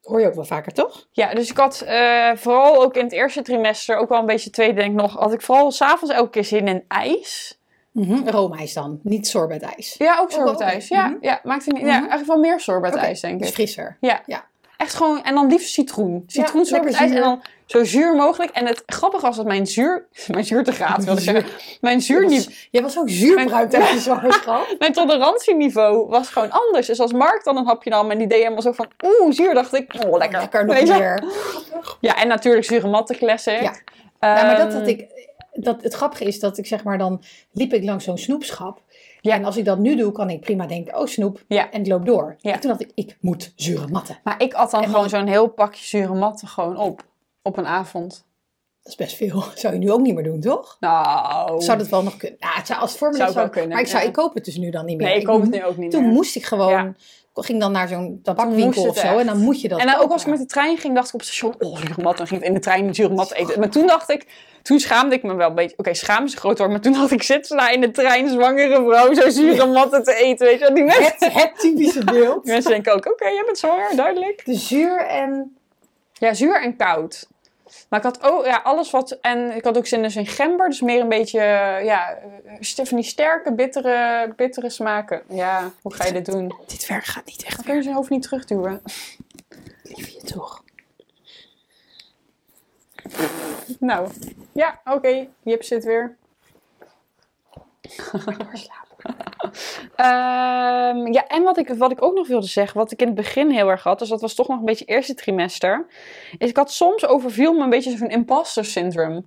[0.04, 1.08] Hoor je ook wel vaker, toch?
[1.12, 4.50] Ja, dus ik had eh, vooral ook in het eerste trimester, ook wel een beetje
[4.50, 7.58] tweede denk ik nog, had ik vooral s'avonds elke keer zin in ijs.
[7.92, 8.28] Mhm.
[8.28, 9.96] Roomijs dan, niet sorbetijs.
[9.98, 10.88] Ja, ook sorbetijs.
[10.88, 11.18] Ja, Mhm.
[11.22, 11.40] ja,
[11.74, 11.94] niet, ja, Mhm.
[11.94, 13.54] eigenlijk wel meer sorbetijs denk dus ik.
[13.54, 13.98] frisser.
[14.00, 14.22] Ja.
[14.26, 14.46] Ja.
[14.78, 16.24] Echt gewoon, en dan liefst citroen.
[16.28, 17.42] Citroen ijs en dan
[17.74, 18.52] zo zuur mogelijk.
[18.52, 22.68] En het grappige was dat mijn zuur, mijn zuurtegraad wilde ik zeggen, mijn zuurniveau, was,
[22.72, 24.76] jij was ook zuurbruik tijdens je zwangerschap.
[24.80, 26.88] mijn tolerantieniveau was gewoon anders.
[26.88, 29.54] Dus als Mark dan een hapje nam en die deed helemaal zo van, oeh, zuur,
[29.54, 30.40] dacht ik, oh, lekker.
[30.40, 31.24] Lekker nog meer.
[32.00, 33.62] Ja, en natuurlijk zure matten classic.
[33.62, 33.76] Ja.
[34.20, 35.06] Ja, maar dat Ehm, had ik.
[35.54, 38.82] Dat, het grappige is dat ik zeg maar dan liep ik langs zo'n snoepschap.
[39.22, 39.34] Ja.
[39.36, 41.44] En als ik dat nu doe, kan ik prima denken, oh snoep.
[41.48, 41.72] Ja.
[41.72, 42.36] En ik loop door.
[42.40, 42.54] Ja.
[42.54, 44.18] En toen dacht ik, ik moet zure matten.
[44.24, 47.02] Maar ik at dan En gewoon dan- zo'n heel pakje zure matten gewoon op.
[47.44, 48.26] Op een avond.
[48.82, 49.44] Dat is best veel.
[49.56, 50.78] Zou je nu ook niet meer doen, toch?
[50.80, 51.62] Nou.
[51.62, 52.38] Zou dat wel nog kunnen?
[52.40, 54.08] Nou, het zou als formule Zou zou, kunnen, Maar ik, zou, ja.
[54.08, 55.08] ik koop het dus nu dan niet meer.
[55.08, 56.12] Nee, ik koop het nu ook niet Toen meer.
[56.12, 56.72] moest ik gewoon...
[56.72, 56.94] Ja.
[57.36, 59.08] Ging dan naar zo'n tabakwinkel of zo.
[59.08, 59.20] echt.
[59.20, 61.08] En dan moet je dat En dan ook als ik met de trein ging, dacht
[61.08, 62.18] ik op het station, oh, mat.
[62.18, 63.60] Dan ging ik in de trein zure mat eten.
[63.60, 64.28] Maar toen dacht ik,
[64.62, 65.78] toen schaamde ik me wel een beetje.
[65.78, 66.70] Oké, schaam is groot woord.
[66.70, 70.04] Maar toen dacht ik, zit ze daar in de trein, zwangere vrouw, zo zure matten
[70.04, 70.46] te eten.
[70.48, 72.46] Weet je wel, die mensen, Het, het typische beeld.
[72.46, 74.46] mensen denken ook, oké, jij bent zwanger, duidelijk.
[74.46, 75.58] De zuur en...
[76.14, 77.28] Ja, zuur en koud.
[77.90, 80.70] Maar ik had ook, ja, alles wat, en ik had ook zin in gember.
[80.70, 82.18] Dus meer een beetje, eh, ja,
[82.76, 85.22] eh, die sterke, bittere, bittere smaken.
[85.30, 86.56] Ja, hoe ga je dit doen?
[86.68, 88.82] Dit werk gaat niet echt Dan kun je zijn hoofd niet terugduwen.
[89.84, 90.64] liefje, toch?
[93.80, 94.10] Nou,
[94.52, 95.28] ja, oké.
[95.44, 96.18] Jip zit weer.
[99.96, 103.16] Ehm, ja, en wat ik, wat ik ook nog wilde zeggen, wat ik in het
[103.16, 105.86] begin heel erg had, dus dat was toch nog een beetje eerste trimester,
[106.38, 109.24] is ik had soms overviel me een beetje zo'n imposter syndrome.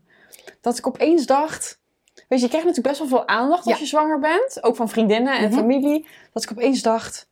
[0.61, 1.81] Dat ik opeens dacht,
[2.15, 4.89] weet je, je krijgt natuurlijk best wel veel aandacht als je zwanger bent, ook van
[4.89, 5.55] vriendinnen en Mhm.
[5.59, 7.29] familie, dat ik opeens dacht,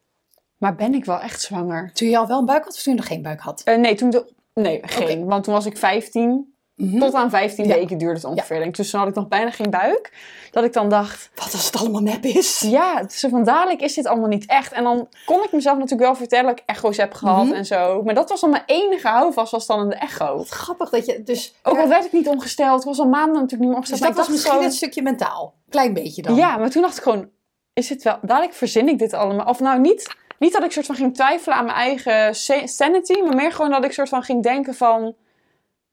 [0.57, 1.91] maar ben ik wel echt zwanger?
[1.93, 3.63] Toen je al wel een buik had of toen je nog geen buik had?
[3.65, 6.99] Eh, nee, toen de, nee, geen, want toen was ik 15, Mhm.
[6.99, 7.75] tot aan 15 Ja.
[7.75, 8.73] weken duurde het ongeveer.
[8.73, 10.13] Dus toen had ik nog bijna geen buik.
[10.51, 12.61] Dat ik dan dacht, Wat als het allemaal nep is?
[12.61, 14.73] ja, het zo van dadelijk is dit allemaal niet echt.
[14.73, 17.55] En dan kon ik mezelf natuurlijk wel vertellen dat ik echo's heb gehad Mhm.
[17.55, 18.03] en zo.
[18.03, 20.37] Maar dat was dan mijn enige houvast, was dan de echo.
[20.37, 21.55] Wat grappig dat je dus...
[21.63, 23.89] Ook al Ja, werd ik niet ongesteld, ik was al maanden natuurlijk niet meer dus
[23.91, 24.09] ongesteld.
[24.09, 25.55] dat was misschien gewoon- het stukje mentaal.
[25.69, 26.35] Klein beetje dan.
[26.35, 27.29] Ja, maar toen dacht ik gewoon,
[27.73, 28.19] is het wel...
[28.23, 29.47] Dadelijk verzin ik dit allemaal.
[29.47, 33.21] Of nou, niet, niet dat ik soort van ging twijfelen aan mijn eigen sa- sanity,
[33.21, 35.15] maar meer gewoon dat ik soort van ging denken van...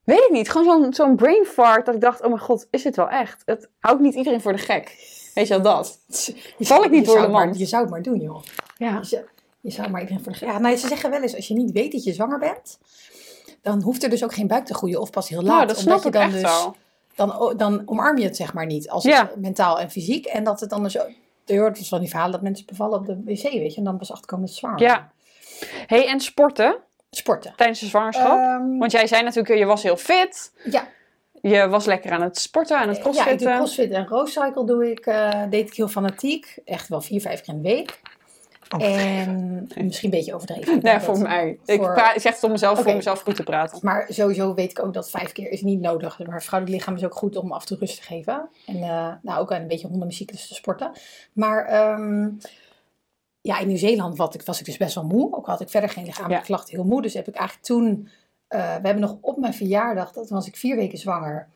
[0.04, 2.84] Weet ik niet, gewoon zo'n zo'n brain fart dat ik dacht, oh mijn god, is
[2.84, 3.42] dit wel echt?
[3.46, 4.88] Het houdt niet iedereen voor de gek.
[5.34, 6.00] Weet je wel dat?
[6.58, 7.60] Je Val ik niet door de maar- mand?
[7.60, 8.42] Je zou het maar doen, joh.
[8.78, 8.98] Ja.
[8.98, 9.22] Je zou,
[9.62, 10.46] je zou maar iedereen voor de...
[10.46, 12.80] Ja, nou, ze zeggen wel eens, als je niet weet dat je zwanger bent,
[13.62, 15.56] dan hoeft er dus ook geen buik te groeien of pas heel laat.
[15.56, 16.76] Nou, dat snap omdat je dan dus, wel.
[17.16, 19.32] Dan, dan omarm je het zeg maar niet, als Ja.
[19.38, 20.26] mentaal en fysiek.
[20.26, 20.98] En dat het dan dus...
[21.46, 23.78] Je hoort dus van die verhalen dat mensen bevallen op de wc, weet je.
[23.78, 25.12] En dan pas achterkomen dat zwanger Ja.
[25.88, 26.78] hey, en sporten
[27.16, 27.54] Sporten.
[27.56, 28.38] tijdens de zwangerschap?
[28.38, 30.52] Ehm, Want jij zei natuurlijk, je was heel fit.
[30.64, 30.88] ja,
[31.42, 33.48] Je was lekker aan het sporten, aan het ja, ik crossfitten.
[33.48, 36.60] doe crossfit en roadcycle doe ik, eh, deed ik heel fanatiek.
[36.66, 38.00] Echt wel vier, vijf keer in de week.
[38.78, 40.80] En misschien een beetje overdreven.
[40.82, 41.60] Nee, voor mij.
[41.66, 43.80] Ik, voor- praat, ik zeg het om mezelf, voor mezelf goed te praten.
[43.82, 46.20] Maar sowieso weet ik ook dat vijf keer is niet nodig.
[46.26, 48.50] Maar vrouwelijk lichaam is ook goed om af en toe rust te geven.
[48.66, 50.92] En eh, nou, ook een beetje hondenmuziek dus te sporten.
[51.34, 52.30] Maar ehm,
[53.42, 55.36] ja, in Nieuw-Zeeland was ik, was ik dus best wel moe.
[55.36, 56.48] Ook had ik verder geen lichamelijke Ja.
[56.48, 57.02] klachten, heel moe.
[57.02, 58.10] Dus heb ik eigenlijk toen...
[58.48, 61.48] eh, we hebben nog op mijn verjaardag, dat was ik vier weken zwanger.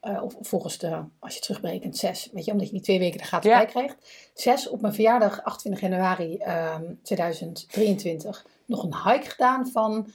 [0.00, 2.28] eh, of volgens de, als je terugberekent, zes.
[2.32, 3.56] Weet je, omdat je die twee weken gaat Ja.
[3.56, 3.96] bij krijgt.
[4.34, 10.06] Zes op mijn verjaardag, 28 januari ehm, 2023, nog een hike gedaan van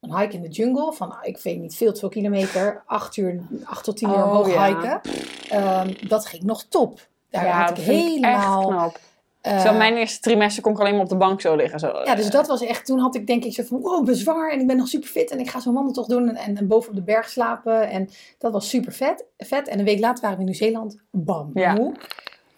[0.00, 2.82] een hike in de jungle van, ik weet niet, veel te veel kilometer.
[2.86, 4.66] Acht uur, acht tot tien uur Oh, omhoog ja.
[4.66, 5.00] hiken.
[5.50, 7.08] Ehm, dat ging nog top.
[7.30, 9.00] Daar ja, had ik ik
[9.42, 9.54] knap.
[9.54, 11.78] eh, Zo, mijn eerste trimester kon ik alleen maar op de bank zo liggen.
[11.80, 11.86] Zo.
[12.04, 14.16] ja, dus dat was echt, toen had ik denk ik zo van, wow, ik ben
[14.16, 16.56] zwaar en ik ben nog super fit en ik ga zo'n wandeltocht doen en, en,
[16.56, 17.90] en boven op de berg slapen.
[17.90, 19.68] En dat was super vet, vet.
[19.68, 21.72] En een week later waren we in Nieuw-Zeeland, bam, Ja.
[21.72, 21.92] moe.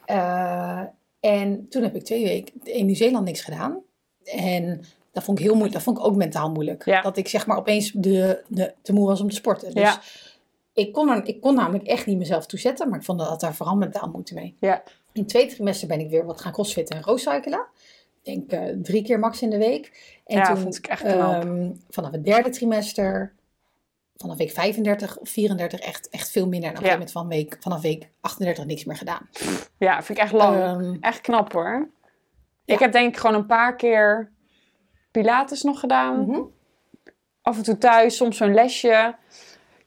[0.05, 0.81] Eh,
[1.21, 3.79] en toen heb ik twee weken in Nieuw-Zeeland niks gedaan.
[4.25, 6.85] En dat vond ik heel moeilijk, dat vond ik ook mentaal moeilijk.
[6.85, 7.03] Ja.
[7.03, 9.75] Dat ik zeg maar opeens de, de, te moe was om te sporten.
[9.75, 10.01] Dus Ja.
[10.73, 13.55] ik, kon er, ik kon namelijk echt niet mezelf toezetten, maar ik vond dat daar
[13.55, 14.57] vooral mentaal moeite mee.
[14.61, 14.83] Ja.
[15.15, 17.67] In het tweede trimester ben ik weer wat gaan crossfitten en roadcyclen.
[18.23, 20.17] Ik denk eh, drie keer max in de week.
[20.27, 21.43] En Ja, toen, vond ik echt knap.
[21.43, 23.33] ehm, vanaf het derde trimester,
[24.17, 26.71] vanaf week 35 of 34, echt, echt veel minder.
[26.71, 29.29] En op een gegeven moment van week, vanaf week 38 niks meer gedaan.
[29.79, 30.57] Ja, vind ik echt lang.
[30.57, 31.89] Ehm, echt knap hoor.
[32.65, 32.75] Ja.
[32.75, 34.33] Ik heb denk ik gewoon een paar keer
[35.11, 36.21] Pilates nog gedaan.
[36.27, 36.41] mhm.
[37.43, 39.17] Af en toe thuis, soms zo'n lesje.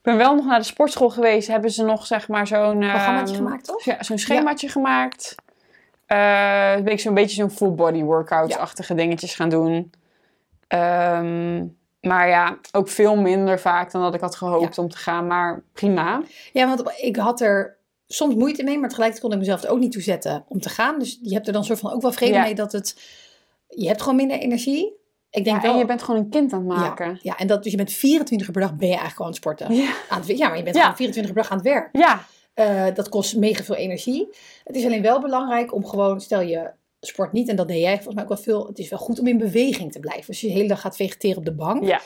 [0.07, 1.47] Ik ben wel nog naar de sportschool geweest.
[1.47, 2.79] Hebben ze nog zeg maar zo'n...
[2.79, 3.83] Programmaatje ehm, gemaakt, toch?
[3.83, 5.35] Ja, zo'n schemaatje gemaakt.
[6.05, 9.91] Eh ben ik zo'n beetje zo'n full body workouts-achtige dingetjes gaan doen.
[10.67, 11.65] Ehm,
[12.01, 15.27] maar ja, ook veel minder vaak dan dat ik had gehoopt om te gaan.
[15.27, 16.21] Maar prima.
[16.53, 19.79] Ja, want ik had er soms moeite mee, maar tegelijkertijd kon ik mezelf er ook
[19.79, 20.99] niet toe zetten om te gaan.
[20.99, 22.41] Dus je hebt er dan soort van ook wel vrede Ja.
[22.43, 23.01] mee dat het...
[23.67, 24.93] Je hebt gewoon minder energie.
[25.29, 27.09] Ik denk Ja, wel, en je bent gewoon een kind aan het maken.
[27.09, 29.27] Ja, ja, en dat, dus je bent 24 uur per dag ben je eigenlijk gewoon
[29.27, 29.75] aan het sporten.
[29.75, 29.93] Ja.
[30.09, 31.89] Aan het, ja, maar je bent gewoon 24 uur per dag aan het werk.
[31.91, 34.27] Ja, Eh, dat kost mega veel energie.
[34.63, 37.93] Het is alleen wel belangrijk om gewoon, stel je sport niet, en dat deed jij
[37.95, 38.67] volgens mij ook wel veel.
[38.67, 40.27] Het is wel goed om in beweging te blijven.
[40.27, 42.01] Als je de hele dag gaat vegeteren op de bank, ja,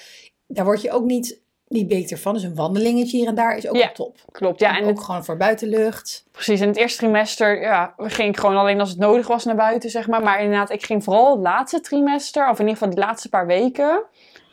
[0.47, 1.40] daar word je ook niet,
[1.71, 2.33] niet beter van.
[2.33, 3.91] Dus een wandelingetje hier en daar is ook Ja.
[3.91, 4.15] top.
[4.31, 4.59] klopt.
[4.59, 6.23] Ja, en ook het, gewoon voor buitenlucht.
[6.31, 6.61] precies.
[6.61, 9.89] In het eerste trimester ja, ging ik gewoon alleen als het nodig was naar buiten,
[9.89, 10.23] zeg maar.
[10.23, 13.45] Maar inderdaad, ik ging vooral het laatste trimester, of in ieder geval de laatste paar
[13.47, 14.03] weken,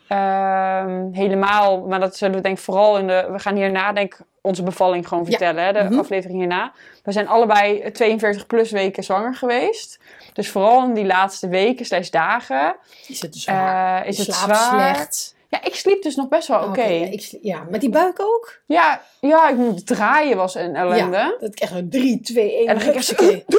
[0.07, 4.13] ehm, helemaal, maar dat zullen we denk ik vooral in de, we gaan hierna denk
[4.13, 5.29] ik onze bevalling gewoon Ja.
[5.29, 5.99] vertellen, hè, de Mhm.
[5.99, 6.71] aflevering hierna.
[7.03, 9.99] We zijn allebei 42 plus weken zwanger geweest.
[10.33, 12.75] Dus vooral in die laatste weken slash dagen
[13.07, 14.01] Is het zwaar?
[14.01, 14.55] eh, is het zwaar.
[14.95, 15.35] slecht.
[15.49, 16.83] Ja, ik sliep dus nog best wel oké.
[16.83, 18.59] ja, ik sli- ja, met die buik ook?
[18.65, 21.17] Ja, ja, ik moet draaien was een ellende.
[21.17, 22.67] Ja, dat ik echt zo 3, 2, 1.
[22.67, 23.57] En dan ging ik echt zo-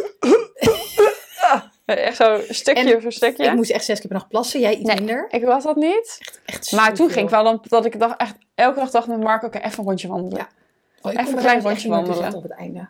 [1.86, 3.44] Echt zo stukje En voor stukje.
[3.44, 4.96] Ik moest echt zes keer per nacht plassen, jij iets Nee.
[4.96, 5.26] minder.
[5.30, 6.18] Ik was dat niet.
[6.46, 9.20] Echt Maar toen ging ik wel dan, dat ik dacht echt elke dag dacht met
[9.20, 10.38] Mark, oké, even een rondje wandelen.
[10.38, 10.48] Ja.
[11.02, 12.34] Oh, Even een klein echt rondje wandelen.
[12.34, 12.88] op het einde.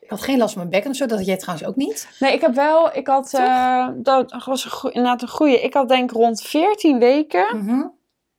[0.00, 2.08] Ik had geen last van mijn bekken of zo, dat had jij trouwens ook niet.
[2.18, 5.60] Nee, ik heb wel, ik had, eh, dat was een inderdaad een goeie.
[5.60, 7.82] Ik had denk rond 14 weken, Mhm.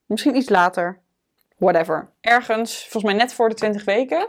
[0.08, 1.00] Misschien iets later,
[1.58, 2.10] whatever.
[2.22, 4.28] Ergens, volgens mij net voor de 20 weken,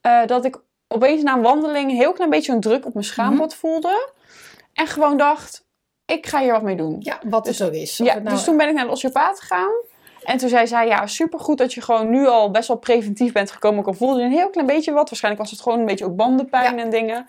[0.00, 3.06] eh, dat ik opeens na een wandeling een heel klein beetje een druk op mijn
[3.06, 4.10] schaambod voelde.
[4.72, 5.64] En gewoon dacht,
[6.06, 6.96] ik ga hier wat mee doen.
[7.00, 7.96] Ja, wat het zo is.
[7.96, 9.70] Ja, nou- dus toen ben ik naar de osteopaat gegaan.
[10.24, 13.50] En toen zei zij, ja, supergoed dat je gewoon nu al best wel preventief bent
[13.50, 13.84] gekomen.
[13.84, 15.08] Al voelde je een heel klein beetje wat.
[15.08, 16.82] Waarschijnlijk was het gewoon een beetje ook bandenpijn Ja.
[16.82, 17.26] en dingen.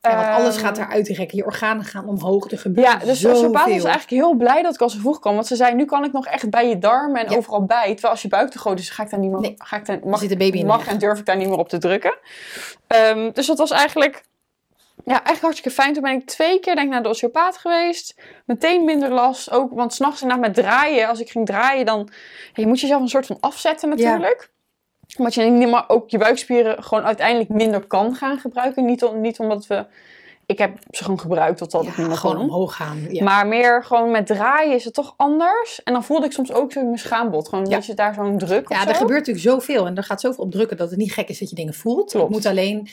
[0.00, 1.36] Ja, want alles Ehm, gaat eruit rekken.
[1.36, 2.50] Je organen gaan omhoog.
[2.50, 3.30] Er gebeurt Ja, dus de zoveel.
[3.36, 5.34] osteopaat was eigenlijk heel blij dat ik al zo vroeg kwam.
[5.34, 7.36] Want ze zei, nu kan ik nog echt bij je darmen en Ja.
[7.36, 7.86] overal bij.
[7.92, 9.54] Terwijl als je buik te groot is, ga ik daar niet meer, Nee.
[9.58, 11.48] ga ik daar, mag, zit een baby in de mag en durf ik daar niet
[11.48, 12.14] meer op te drukken.
[12.86, 14.22] Ehm, dus dat was eigenlijk,
[15.04, 15.92] ja, eigenlijk hartstikke fijn.
[15.92, 18.14] Toen ben ik twee keer denk ik, naar de osteopaat geweest.
[18.46, 19.50] Meteen minder last.
[19.50, 21.08] Ook, want s'nachts inderdaad met draaien.
[21.08, 22.08] Als ik ging draaien, dan
[22.46, 24.50] ja, je moet jezelf een soort van afzetten natuurlijk.
[25.16, 28.84] Omdat je niet maar ook je buikspieren gewoon uiteindelijk minder kan gaan gebruiken.
[28.84, 29.86] Niet, om, niet omdat we...
[30.46, 32.44] Ik heb ze gewoon gebruikt totdat ik niet Ja, meer gewoon kon.
[32.44, 33.06] omhoog gaan.
[33.10, 33.24] Ja.
[33.24, 35.82] Maar meer gewoon met draaien is het toch anders.
[35.84, 37.48] En dan voelde ik soms ook mijn schaambod.
[37.48, 39.00] Gewoon dat je daar zo'n druk ja, er zo.
[39.00, 39.86] gebeurt natuurlijk zoveel.
[39.86, 42.10] En er gaat zoveel op drukken dat het niet gek is dat je dingen voelt.
[42.10, 42.24] Klopt.
[42.26, 42.88] Het moet alleen,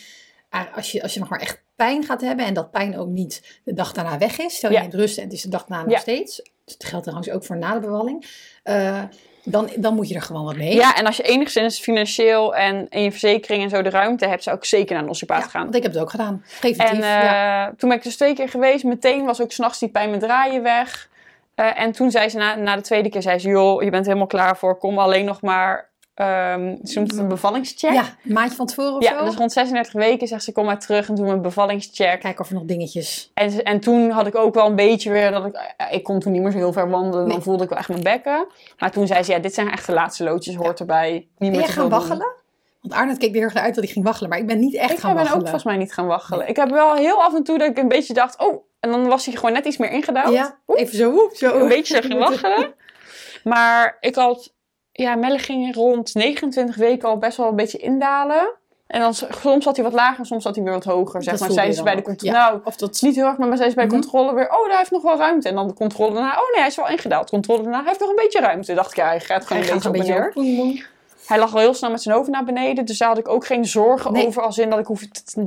[0.50, 2.46] eh, als je, als je nog maar echt pijn gaat hebben.
[2.46, 4.56] En dat pijn ook niet de dag daarna weg is.
[4.56, 4.82] Stel je Ja.
[4.82, 6.00] in het rusten en het is de dag daarna nog Ja.
[6.00, 6.42] steeds.
[6.66, 8.26] Het geldt trouwens ook voor na de bevalling.
[8.64, 9.04] Eh,
[9.46, 10.76] dan, dan moet je er gewoon wat mee.
[10.76, 14.44] Ja, en als je enigszins financieel en in je verzekering en zo de ruimte hebt,
[14.44, 15.64] zou ik zeker naar een osteopaat Ja, gaan.
[15.64, 16.44] want ik heb het ook gedaan.
[16.60, 16.94] Preventief.
[16.94, 17.68] En ja.
[17.68, 18.84] eh, toen ben ik dus twee keer geweest.
[18.84, 21.10] Meteen was ook s'nachts die pijn met draaien weg.
[21.56, 24.06] Eh, en toen zei ze na, na de tweede keer, zei ze, joh, je bent
[24.06, 24.78] helemaal klaar voor.
[24.78, 27.94] Kom alleen nog maar, ehm ze noemt het een bevallingscheck.
[27.94, 29.26] ja, een maandje van tevoren of Ja, zo.
[29.26, 32.20] dus rond 36 weken zegt ze, kom maar terug en doe een bevallingscheck.
[32.20, 33.32] Kijken of er nog dingetjes...
[33.34, 35.74] En, en toen had ik ook wel een beetje weer dat ik...
[35.92, 37.30] Ik kon toen niet meer zo heel ver wandelen.
[37.30, 38.48] Dan voelde ik wel echt mijn bekken.
[38.80, 40.56] Maar toen zei ze, ja, dit zijn echt de laatste loodjes.
[40.56, 41.12] Hoort erbij.
[41.12, 42.00] Niet Ben meer te gaan doen.
[42.00, 42.34] waggelen?
[42.82, 44.30] Want Arnold keek er heel erg naar uit dat hij ging waggelen.
[44.30, 45.42] Maar ik ben niet echt Ik gaan ben ook waggelen.
[45.48, 46.48] volgens mij niet gaan waggelen.
[46.48, 48.40] Ik heb wel heel af en toe dat ik een beetje dacht...
[48.40, 50.34] Oh, en dan was hij gewoon net iets meer ingedouwd.
[50.34, 51.30] Ja, even zo.
[51.34, 51.60] zo.
[51.60, 52.74] Een beetje zo ging waggelen.
[53.44, 54.54] Maar ik had...
[54.98, 58.54] Ja, Melle ging rond 29 weken al best wel een beetje indalen.
[58.88, 61.24] En dan soms zat hij wat lager soms zat hij weer wat hoger.
[61.24, 61.66] Zeg Dat maar.
[61.70, 62.34] ze dan bij de controle...
[62.34, 62.48] ja.
[62.50, 63.02] Nou, Of dat...
[63.02, 63.94] niet heel erg, maar zei ze bij Mhm.
[63.94, 64.52] controle weer...
[64.52, 65.50] Oh, daar heeft nog wel ruimte.
[65.50, 66.30] En dan de controle daarna...
[66.32, 67.30] Oh nee, hij is wel ingedaald.
[67.30, 67.78] Controle daarna...
[67.78, 68.74] Hij heeft nog een beetje ruimte.
[68.74, 70.90] Dacht ik, ja, hij gaat gewoon Hij een gaat beetje een op en neer.
[71.26, 72.86] Hij lag al heel snel met zijn hoofd naar beneden.
[72.86, 74.28] Dus daar had ik ook geen zorgen Nee.
[74.28, 74.42] over.
[74.42, 75.02] Als in dat ik hoef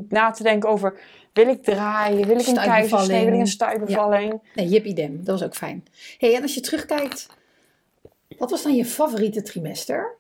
[0.08, 0.94] na te denken over...
[1.32, 2.26] Wil ik draaien?
[2.26, 3.24] Wil ik een keizersnee?
[3.24, 4.40] Wil ik een stuipbevalling?
[4.54, 5.24] Nee, jip idem.
[5.24, 5.84] Dat was ook fijn.
[6.18, 7.26] hey, en als je terugkijkt...
[8.38, 10.14] Wat was dan je favoriete trimester?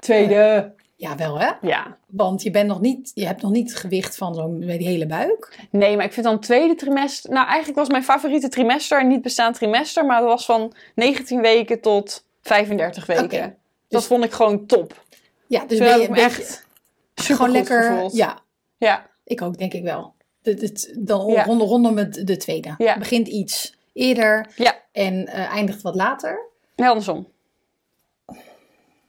[0.00, 0.72] Tweede.
[0.96, 1.50] Ja, wel hè?
[1.60, 1.96] Ja.
[2.06, 5.06] Want je, bent nog niet, je hebt nog niet het gewicht van zo'n die hele
[5.06, 5.58] buik.
[5.70, 7.30] Nee, maar ik vind dan tweede trimester...
[7.32, 10.06] Nou, eigenlijk was mijn favoriete trimester niet bestaand trimester.
[10.06, 13.40] Maar dat was van 19 weken tot 35 weken.
[13.40, 13.56] Dat
[14.00, 15.04] Dus- vond ik gewoon top.
[15.46, 16.66] Ja, dus ben je een echt
[17.14, 17.82] super gewoon lekker.
[17.82, 18.14] gevoeld.
[18.16, 18.38] Ja,
[18.78, 19.06] Ja.
[19.24, 20.14] ik ook denk ik wel.
[20.42, 21.44] Het, het, dan Ja.
[21.44, 22.74] rondom, rondom het, de tweede.
[22.78, 22.98] Ja.
[22.98, 24.74] Begint iets eerder Ja.
[24.92, 26.52] en eh, eindigt wat later.
[26.76, 27.28] Nee, andersom.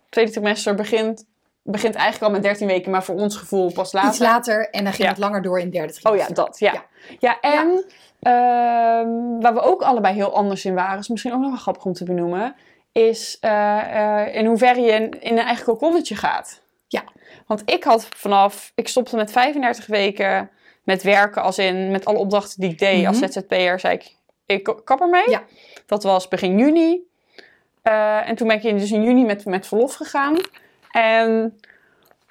[0.09, 1.25] Tweede trimester begint,
[1.63, 4.09] begint eigenlijk al met 13 weken, maar voor ons gevoel pas later.
[4.09, 5.09] Iets later en dan ging Ja.
[5.09, 6.29] het langer door in derde Oh trimester.
[6.35, 6.59] ja, dat.
[6.59, 6.85] Ja, Ja.
[7.19, 7.39] ja.
[7.39, 7.85] en
[8.19, 11.85] ehm, waar we ook allebei heel anders in waren, is misschien ook nog wel grappig
[11.85, 12.55] om te benoemen,
[12.91, 16.61] is eh, eh, in hoeverre je in, in een eigen kokonnetje gaat.
[16.87, 17.03] Ja.
[17.47, 20.49] Want ik had vanaf, ik stopte met 35 weken
[20.83, 23.31] met werken, als in met alle opdrachten die ik deed als Mhm.
[23.31, 24.15] ZZP'er, zei ik,
[24.45, 25.29] ik kap ermee.
[25.29, 25.43] Ja.
[25.85, 27.01] Dat was begin juni.
[27.85, 30.35] Eh, en toen ben ik in, dus in juni met, met verlof gegaan.
[30.91, 31.59] En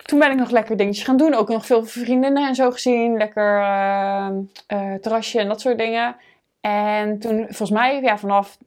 [0.04, 1.34] toen ben ik nog lekker dingetjes gaan doen.
[1.34, 3.16] Ook nog veel vriendinnen en zo gezien.
[3.16, 4.26] Lekker eh,
[4.66, 6.16] eh, terrasje en dat soort dingen.
[6.60, 8.58] En toen, volgens mij, ja, vanaf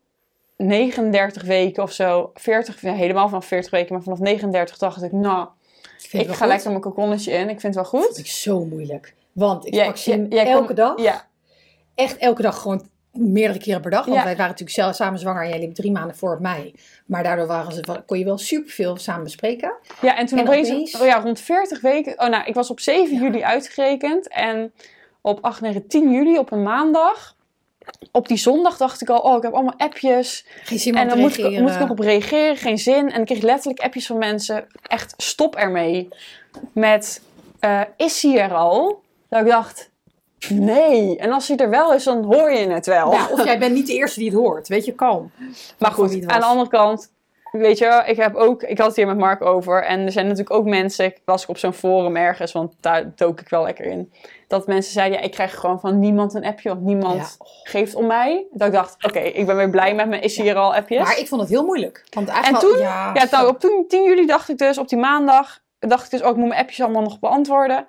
[0.58, 5.12] 39 weken of zo, 40, ja, helemaal vanaf 40 weken, maar vanaf 39 dacht ik,
[5.12, 5.48] nou,
[6.12, 6.48] ik ga goed.
[6.48, 7.50] lekker mijn kokonnetje in.
[7.50, 8.16] Ik vind het wel Dat goed.
[8.16, 9.14] vind ik zo moeilijk.
[9.32, 11.02] Want ik pak jij elke kon- dag.
[11.02, 11.26] Ja,
[11.96, 12.88] Echt elke dag gewoon
[13.18, 14.06] meerdere keren per dag.
[14.06, 14.24] Want Ja.
[14.24, 16.74] wij waren natuurlijk zelf samen zwanger en jij liep drie maanden voor mij.
[17.06, 19.74] Maar daardoor waren ze, kon je wel superveel samen bespreken.
[20.02, 22.14] ja en toen En opeens, opeens- oh ja, rond 40 weken.
[22.22, 23.22] Oh nou, ik was op 7 Ja.
[23.22, 24.74] juli uitgerekend en
[25.22, 27.36] op 8, 9, 10 juli op een maandag.
[28.12, 30.46] Op die zondag dacht ik al, oh, ik heb allemaal appjes.
[30.64, 33.12] Geen zin En dan moet ik, moet ik nog op reageren, geen zin.
[33.12, 36.08] En ik kreeg letterlijk appjes van mensen, echt stop ermee.
[36.74, 37.22] Met,
[37.60, 39.02] eh, is hij er al?
[39.30, 39.90] Dat ik dacht,
[40.50, 41.18] nee.
[41.18, 43.12] En als hij er wel is, dan hoor je het wel.
[43.12, 44.68] Ja, of jij bent niet de eerste die het hoort.
[44.68, 45.32] Weet je, kalm.
[45.78, 46.44] maar goed, aan de was.
[46.44, 47.12] andere kant,
[47.52, 49.84] weet je, ik heb ook, ik had het hier met Mark over.
[49.84, 53.12] En er zijn natuurlijk ook mensen, ik las ik op zo'n forum ergens, want daar
[53.16, 54.12] dook ik wel lekker in.
[54.48, 57.46] Dat mensen zeiden, ja, ik krijg gewoon van niemand een appje, want niemand Ja.
[57.64, 58.46] geeft om mij.
[58.52, 61.04] Dat ik dacht, oké, ik ben weer blij met me, is hier al appjes?
[61.04, 62.06] Maar ik vond het heel moeilijk.
[62.10, 64.90] Want En eigenlijk toen, ja, ja, nou, op toen, 10 juli dacht ik dus, op
[64.90, 67.88] die maandag, dacht ik dus, oh, ik moet mijn appjes allemaal nog beantwoorden.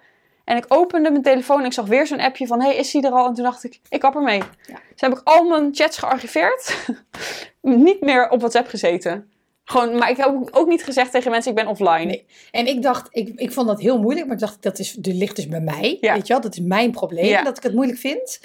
[0.49, 3.03] En ik opende mijn telefoon en ik zag weer zo'n appje van, hey, is hij
[3.03, 3.27] er al?
[3.27, 4.39] En toen dacht ik, ik kap ermee.
[4.39, 4.75] Ja.
[4.93, 6.77] Dus heb ik al mijn chats gearchiveerd.
[7.63, 9.31] niet meer op WhatsApp gezeten.
[9.65, 12.05] Gewoon, maar ik heb ook- niet gezegd tegen mensen, ik ben offline.
[12.05, 12.27] Nee.
[12.51, 14.27] En ik dacht, ik, ik vond dat heel moeilijk.
[14.27, 15.99] Maar ik dacht, dat is, de ligt dus bij mij.
[16.01, 16.13] Ja.
[16.15, 17.25] Weet je wel, dat is mijn probleem.
[17.27, 17.43] Ja.
[17.43, 18.41] Dat ik het moeilijk vind.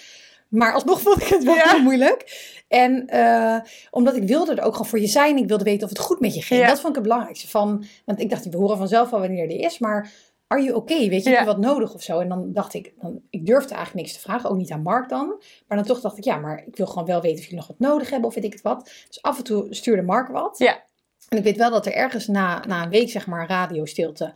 [0.47, 1.69] Maar alsnog vond ik het wel Ja.
[1.69, 2.51] heel moeilijk.
[2.67, 3.57] En eh,
[3.91, 5.37] omdat ik wilde er ook gewoon voor je zijn.
[5.37, 6.61] Ik wilde weten of het goed met je ging.
[6.61, 6.67] Ja.
[6.67, 7.47] Dat vond ik het belangrijkste.
[7.47, 9.79] Van, want ik dacht, we horen vanzelf wel wanneer die is.
[9.79, 10.11] Maar
[10.53, 11.09] are you okay?
[11.09, 11.35] Weet je, Ja.
[11.35, 12.19] heb je wat nodig of zo?
[12.19, 14.49] En dan dacht ik, dan, ik durfde eigenlijk niks te vragen.
[14.49, 15.27] Ook niet aan Mark dan.
[15.67, 17.67] Maar dan toch dacht ik, ja, maar ik wil gewoon wel weten of jullie nog
[17.67, 18.29] wat nodig hebben.
[18.29, 18.91] Of weet ik het wat.
[19.07, 20.57] Dus af en toe stuurde Mark wat.
[20.57, 20.83] Ja.
[21.29, 24.31] En ik weet wel dat er ergens na, na een week, zeg maar, radiostilte,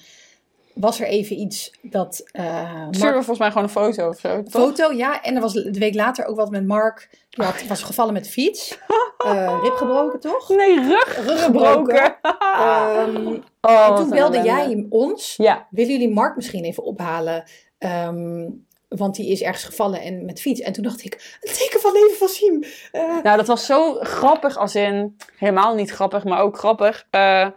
[0.73, 4.43] was er even iets dat uh, volgens mij gewoon een foto of zo.
[4.43, 4.51] toch?
[4.51, 5.21] Foto, ja.
[5.23, 7.09] En er was de week later ook wat met Mark.
[7.29, 8.77] Die had, was gevallen met de fiets.
[9.17, 10.49] Eh, rib gebroken, toch?
[10.49, 12.15] Nee, rug Rug gebroken.
[12.21, 15.33] Ehm, Oh, en toen belde jij ons.
[15.37, 17.43] Ja, Willen jullie Mark misschien even ophalen?
[17.77, 18.49] Ehm,
[18.87, 20.59] want die is ergens gevallen en met fiets.
[20.61, 22.63] En toen dacht ik, een teken van leven van Siem.
[22.91, 25.17] Eh, Nou, dat was zo grappig als in...
[25.37, 27.07] Helemaal niet grappig, maar ook grappig.
[27.09, 27.47] Eh,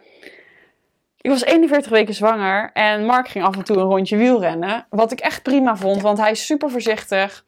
[1.20, 4.86] ik was 41 weken zwanger en Mark ging af en toe een rondje wielrennen.
[4.90, 7.44] Wat ik echt prima vond, want hij is super voorzichtig.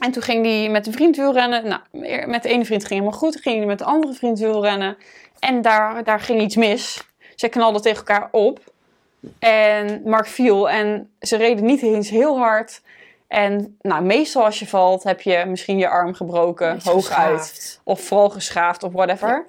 [0.00, 1.66] En toen ging hij met een vriend wielrennen.
[1.68, 3.32] Nou, met de ene vriend ging helemaal goed.
[3.32, 4.96] Toen ging hij met de andere vriend wielrennen.
[5.38, 7.04] En daar, daar ging iets mis.
[7.34, 8.60] Ze knalden tegen elkaar op.
[9.38, 12.82] En Mark viel en ze reden niet eens heel hard.
[13.28, 17.04] En nou, meestal als je valt heb je misschien je arm gebroken, hooguit.
[17.04, 17.80] geschaafd.
[17.84, 19.46] Of vooral geschaafd of whatever.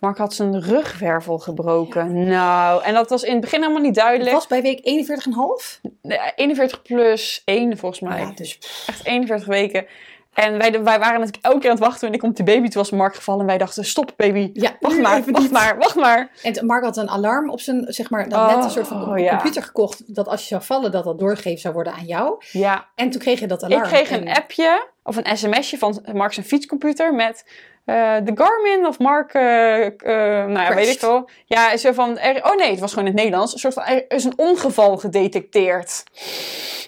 [0.00, 2.24] Mark had zijn rugwervel gebroken.
[2.28, 4.32] Nou, en dat was in het begin helemaal niet Het duidelijk.
[4.34, 5.80] was bij week 41,5.
[6.02, 8.20] Nee, 41 plus 1 volgens mij.
[8.20, 9.86] Ja, dus Echt 41 weken.
[10.34, 12.08] En wij, wij waren natuurlijk elke keer aan het wachten.
[12.08, 13.40] En ik kom die baby, toen was Mark gevallen.
[13.40, 14.50] En wij dachten, stop baby.
[14.52, 15.50] ja, Wacht maar, wacht niet.
[15.50, 16.30] maar, wacht maar.
[16.42, 19.30] En Mark had een alarm op zijn, zeg maar, net een soort van Oh, ja.
[19.30, 20.14] computer gekocht.
[20.14, 22.34] Dat als je zou vallen, dat dat doorgegeven zou worden aan jou.
[22.52, 23.82] Ja, En toen kreeg je dat alarm.
[23.82, 27.44] ik kreeg een En- appje of een sms'je van Mark zijn fietscomputer met
[27.84, 31.28] eh, de Garmin of Mark, eh, nou ja, weet ik wel.
[31.44, 33.52] Ja, zo van, er, oh nee, het was gewoon in het Nederlands.
[33.52, 36.02] Een soort van, er is een ongeval gedetecteerd.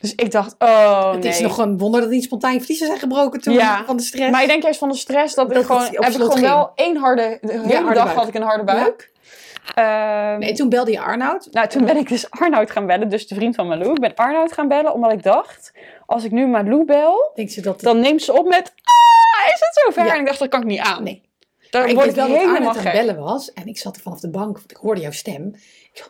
[0.01, 1.33] Dus ik dacht, oh Het nee.
[1.33, 3.83] is nog een wonder dat niet spontaan vliezen zijn gebroken toen Ja.
[3.87, 4.31] van de stress.
[4.31, 6.47] Maar ik denk juist van de stress dat, Dat ik gewoon, heb ik gewoon ging.
[6.47, 8.17] wel één harde, de hele harde dag buik.
[8.19, 9.11] had ik een harde buik.
[9.75, 11.49] Ehm, Nee, toen belde je Arnoud.
[11.51, 13.91] Nou, toen ben ik dus Arnoud gaan bellen, dus de vriend van Malou.
[13.91, 15.73] Ik ben Arnoud gaan bellen, omdat ik dacht,
[16.07, 17.81] als ik nu Malou bel, Denkt ze dat...
[17.81, 20.05] dan neemt ze op met, ah, is het zover?
[20.05, 20.15] Ja.
[20.15, 21.03] En ik dacht, dat kan ik niet aan.
[21.03, 21.27] Nee.
[21.71, 23.53] Daar ik word ik wel dat helemaal Arnoud aan bellen was.
[23.53, 25.55] En ik zat er vanaf de bank, want ik hoorde jouw stem.
[25.93, 26.09] Ik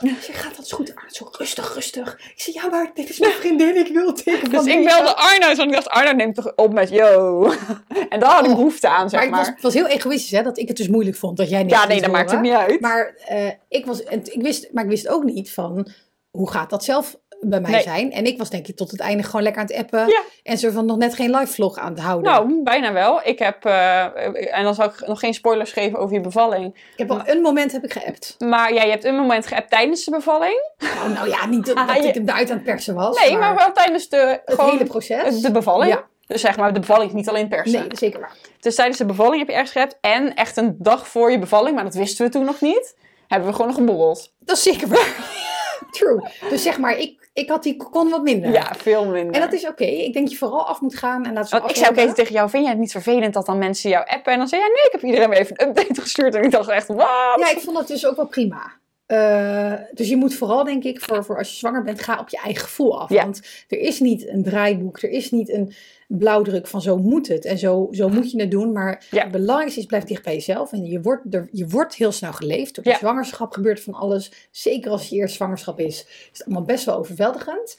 [0.20, 0.34] is er?
[0.34, 0.94] gaat dat goed?
[0.94, 2.14] Arnoud zo rustig, rustig.
[2.14, 3.76] Ik zei, ja, maar dit is mijn vriendin.
[3.76, 6.90] Ik wil van Dus ik belde Arnoud, want ik dacht, Arnoud neemt toch op met
[6.90, 7.42] yo.
[8.08, 8.56] en daar had ik Oh.
[8.56, 9.38] behoefte aan, zeg Maar maar.
[9.38, 11.62] het was, het was heel egoïstisch, hè, dat ik het dus moeilijk vond dat jij
[11.62, 12.80] niet ja, nee, dat maakt het niet uit.
[12.80, 15.88] Maar, eh, ik was, en ik wist, maar ik wist ook niet van,
[16.30, 17.82] hoe gaat dat zelf bij mij Nee.
[17.82, 18.12] zijn?
[18.12, 20.06] En ik was denk ik tot het einde gewoon lekker aan het appen.
[20.06, 20.22] Ja.
[20.42, 22.32] En zo van nog net geen live vlog aan het houden.
[22.32, 23.20] Nou, bijna wel.
[23.24, 26.74] Ik heb, eh, en dan zal ik nog geen spoilers geven over je bevalling.
[26.74, 28.34] ik heb al een moment heb ik geappt.
[28.38, 30.70] Maar ja, je hebt een moment geappt tijdens de bevalling.
[30.94, 33.20] Nou, nou ja, niet dat, Ah, dat je- ik hem eruit aan het persen was.
[33.20, 35.40] Nee, maar, wel tijdens de, het gewoon hele proces.
[35.40, 35.92] de bevalling.
[35.92, 36.04] Ja.
[36.26, 37.80] Dus zeg maar, de bevalling is niet alleen persen.
[37.80, 38.36] Nee, zeker waar.
[38.60, 39.98] Dus tijdens de bevalling heb je ergens geappt.
[40.00, 42.96] En echt een dag voor je bevalling, maar dat wisten we toen nog niet,
[43.28, 44.32] hebben we gewoon nog geborreld.
[44.38, 45.14] Dat is zeker waar.
[45.90, 46.20] True.
[46.50, 48.52] Dus zeg maar, ik, ik had die kon wat minder.
[48.52, 49.34] Ja, veel minder.
[49.34, 49.84] En dat is oké.
[49.84, 52.14] Ik denk dat je vooral af moet gaan en laat ze ik zei ook even
[52.14, 54.32] tegen jou, vind jij het niet vervelend dat dan mensen jou appen?
[54.32, 56.34] En dan zei jij, nee, ik heb iedereen weer even een update gestuurd.
[56.34, 56.96] En ik dacht echt, wat?
[57.36, 58.78] Ja, ik vond dat dus ook wel prima.
[59.10, 62.28] Eh, dus je moet vooral, denk ik, voor, voor als je zwanger bent, ga op
[62.28, 63.10] je eigen gevoel af.
[63.10, 63.22] Ja.
[63.22, 65.72] Want er is niet een draaiboek, er is niet een
[66.08, 68.72] blauwdruk van zo moet het en zo, zo moet je het doen.
[68.72, 69.22] Maar Ja.
[69.22, 70.72] het belangrijkste is, blijf dicht bij jezelf.
[70.72, 72.74] En je wordt, er, je wordt heel snel geleefd.
[72.74, 72.96] Door de Ja.
[72.98, 74.48] zwangerschap gebeurt van alles.
[74.50, 77.76] Zeker als je eerste zwangerschap is, is het allemaal best wel overweldigend.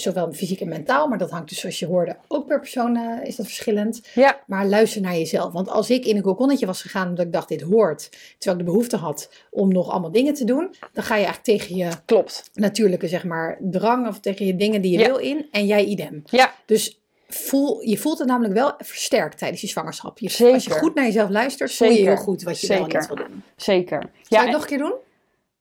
[0.00, 3.26] Zowel fysiek en mentaal, maar dat hangt dus, zoals je hoorde, ook per persoon eh,
[3.28, 4.00] is dat verschillend.
[4.14, 5.52] Ja, Maar luister naar jezelf.
[5.52, 8.66] Want als ik in een kokonnetje was gegaan omdat ik dacht dit hoort, terwijl ik
[8.66, 11.88] de behoefte had om nog allemaal dingen te doen, dan ga je eigenlijk tegen je
[12.04, 12.50] klopt.
[12.54, 15.06] natuurlijke zeg maar drang of tegen je dingen die je Ja.
[15.06, 16.22] wil in en jij idem.
[16.24, 20.18] Ja, Dus voel, je voelt het namelijk wel versterkt tijdens je zwangerschap.
[20.18, 20.54] Je, Zeker.
[20.54, 23.06] Als je goed naar jezelf luistert, voel je heel goed wat je wel en niet
[23.06, 23.42] wil doen.
[23.56, 23.98] zeker.
[24.00, 24.94] Zou Ja, je het nog een keer doen?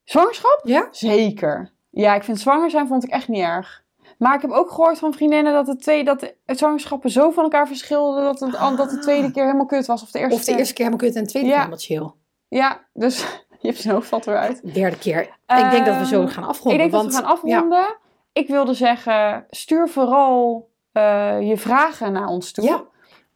[0.04, 0.62] Zwangerschap?
[0.64, 0.88] Ja?
[0.92, 1.72] Zeker.
[1.90, 3.84] Ja, ik vind zwanger zijn vond ik echt niet erg.
[4.18, 7.44] Maar ik heb ook gehoord van vriendinnen dat, het twee, dat de zwangerschappen zo van
[7.44, 8.78] elkaar verschilden dat, het, Ah.
[8.78, 10.02] dat de tweede keer helemaal kut was.
[10.04, 10.58] Of de eerste Of de keer.
[10.60, 11.54] eerste keer helemaal kut en de tweede Ja.
[11.56, 12.60] keer helemaal chill.
[12.60, 13.20] Ja, dus
[13.62, 14.74] je hebt zijn hoofd valt eruit.
[14.74, 15.22] Derde keer.
[15.48, 16.74] ik denk dat we zo Ehm, gaan afronden.
[16.74, 17.98] Ik denk want, dat we gaan afronden.
[18.34, 22.64] Ik wilde zeggen, stuur vooral eh, je vragen naar ons toe.
[22.64, 22.84] Ja,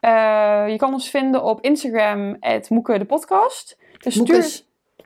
[0.00, 2.36] Eh, je kan ons vinden op Instagram,
[2.68, 3.78] Moeke de podcast.
[3.98, 4.60] Dus stuur...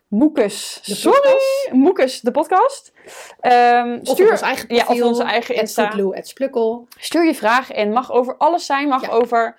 [0.08, 1.36] Moekes, Sorry.
[1.72, 2.92] Moekes, de podcast.
[3.40, 5.86] Ehm, Of stuur, ons eigen ja, of onze eigen Insta.
[5.88, 6.86] Foodloo, Splukkel.
[6.98, 7.92] Stuur je vragen in.
[7.92, 8.88] Mag over alles zijn.
[8.88, 9.08] Mag Ja.
[9.08, 9.56] over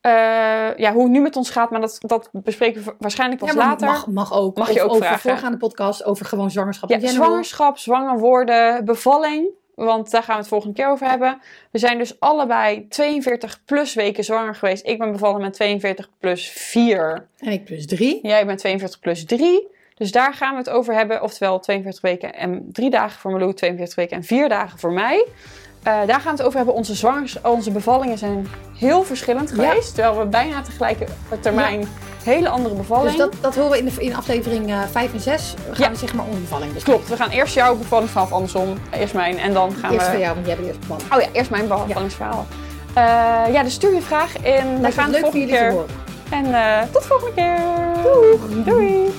[0.00, 0.10] eh,
[0.76, 1.70] ja, hoe het nu met ons gaat.
[1.70, 3.86] Maar dat, dat bespreken we waarschijnlijk pas Ja, later.
[3.86, 4.56] Mag, mag ook.
[4.56, 5.30] Mag je Of ook over vragen.
[5.30, 9.48] voorgaande podcast, over gewoon zwangerschap ja, zwangerschap, zwanger worden, bevalling.
[9.74, 11.40] Want daar gaan we het volgende keer over hebben.
[11.70, 14.86] We zijn dus allebei 42 plus weken zwanger geweest.
[14.86, 17.26] Ik ben bevallen met 42 plus 4.
[17.38, 18.18] En ik plus drie.
[18.22, 19.68] Jij bent 42 plus 3.
[20.00, 21.22] Dus daar gaan we het over hebben.
[21.22, 25.26] Oftewel 42 weken en 3 dagen voor Malou, 42 weken en 4 dagen voor mij.
[25.82, 26.74] Eh, daar gaan we het over hebben.
[26.74, 28.46] Onze, zwangers, onze bevallingen zijn
[28.78, 29.54] heel verschillend Ja.
[29.54, 29.94] geweest.
[29.94, 30.98] Terwijl we bijna tegelijk
[31.40, 31.88] termijn
[32.24, 33.08] hele andere bevalling.
[33.08, 35.54] Dus dat, dat horen we in, de, in aflevering eh 5 en 6.
[35.68, 35.90] We gaan Ja.
[35.90, 37.00] we zeg maar onze bevalling bespreken.
[37.02, 38.78] Klopt, we gaan eerst jouw bevalling vanaf andersom.
[38.90, 40.12] Eerst mijn en dan gaan Eerst we...
[40.12, 41.04] van jou, want jij bent eerst bevallen.
[41.14, 42.46] Oh ja, eerst mijn bevallingsverhaal.
[42.94, 43.02] Eh,
[43.52, 44.80] ja, dus stuur je vraag in.
[44.80, 45.70] We gaan het leuk voor te keer.
[45.72, 45.86] horen.
[46.30, 47.58] En eh, tot de volgende keer.
[48.02, 48.64] Doei.
[48.64, 49.12] Doei.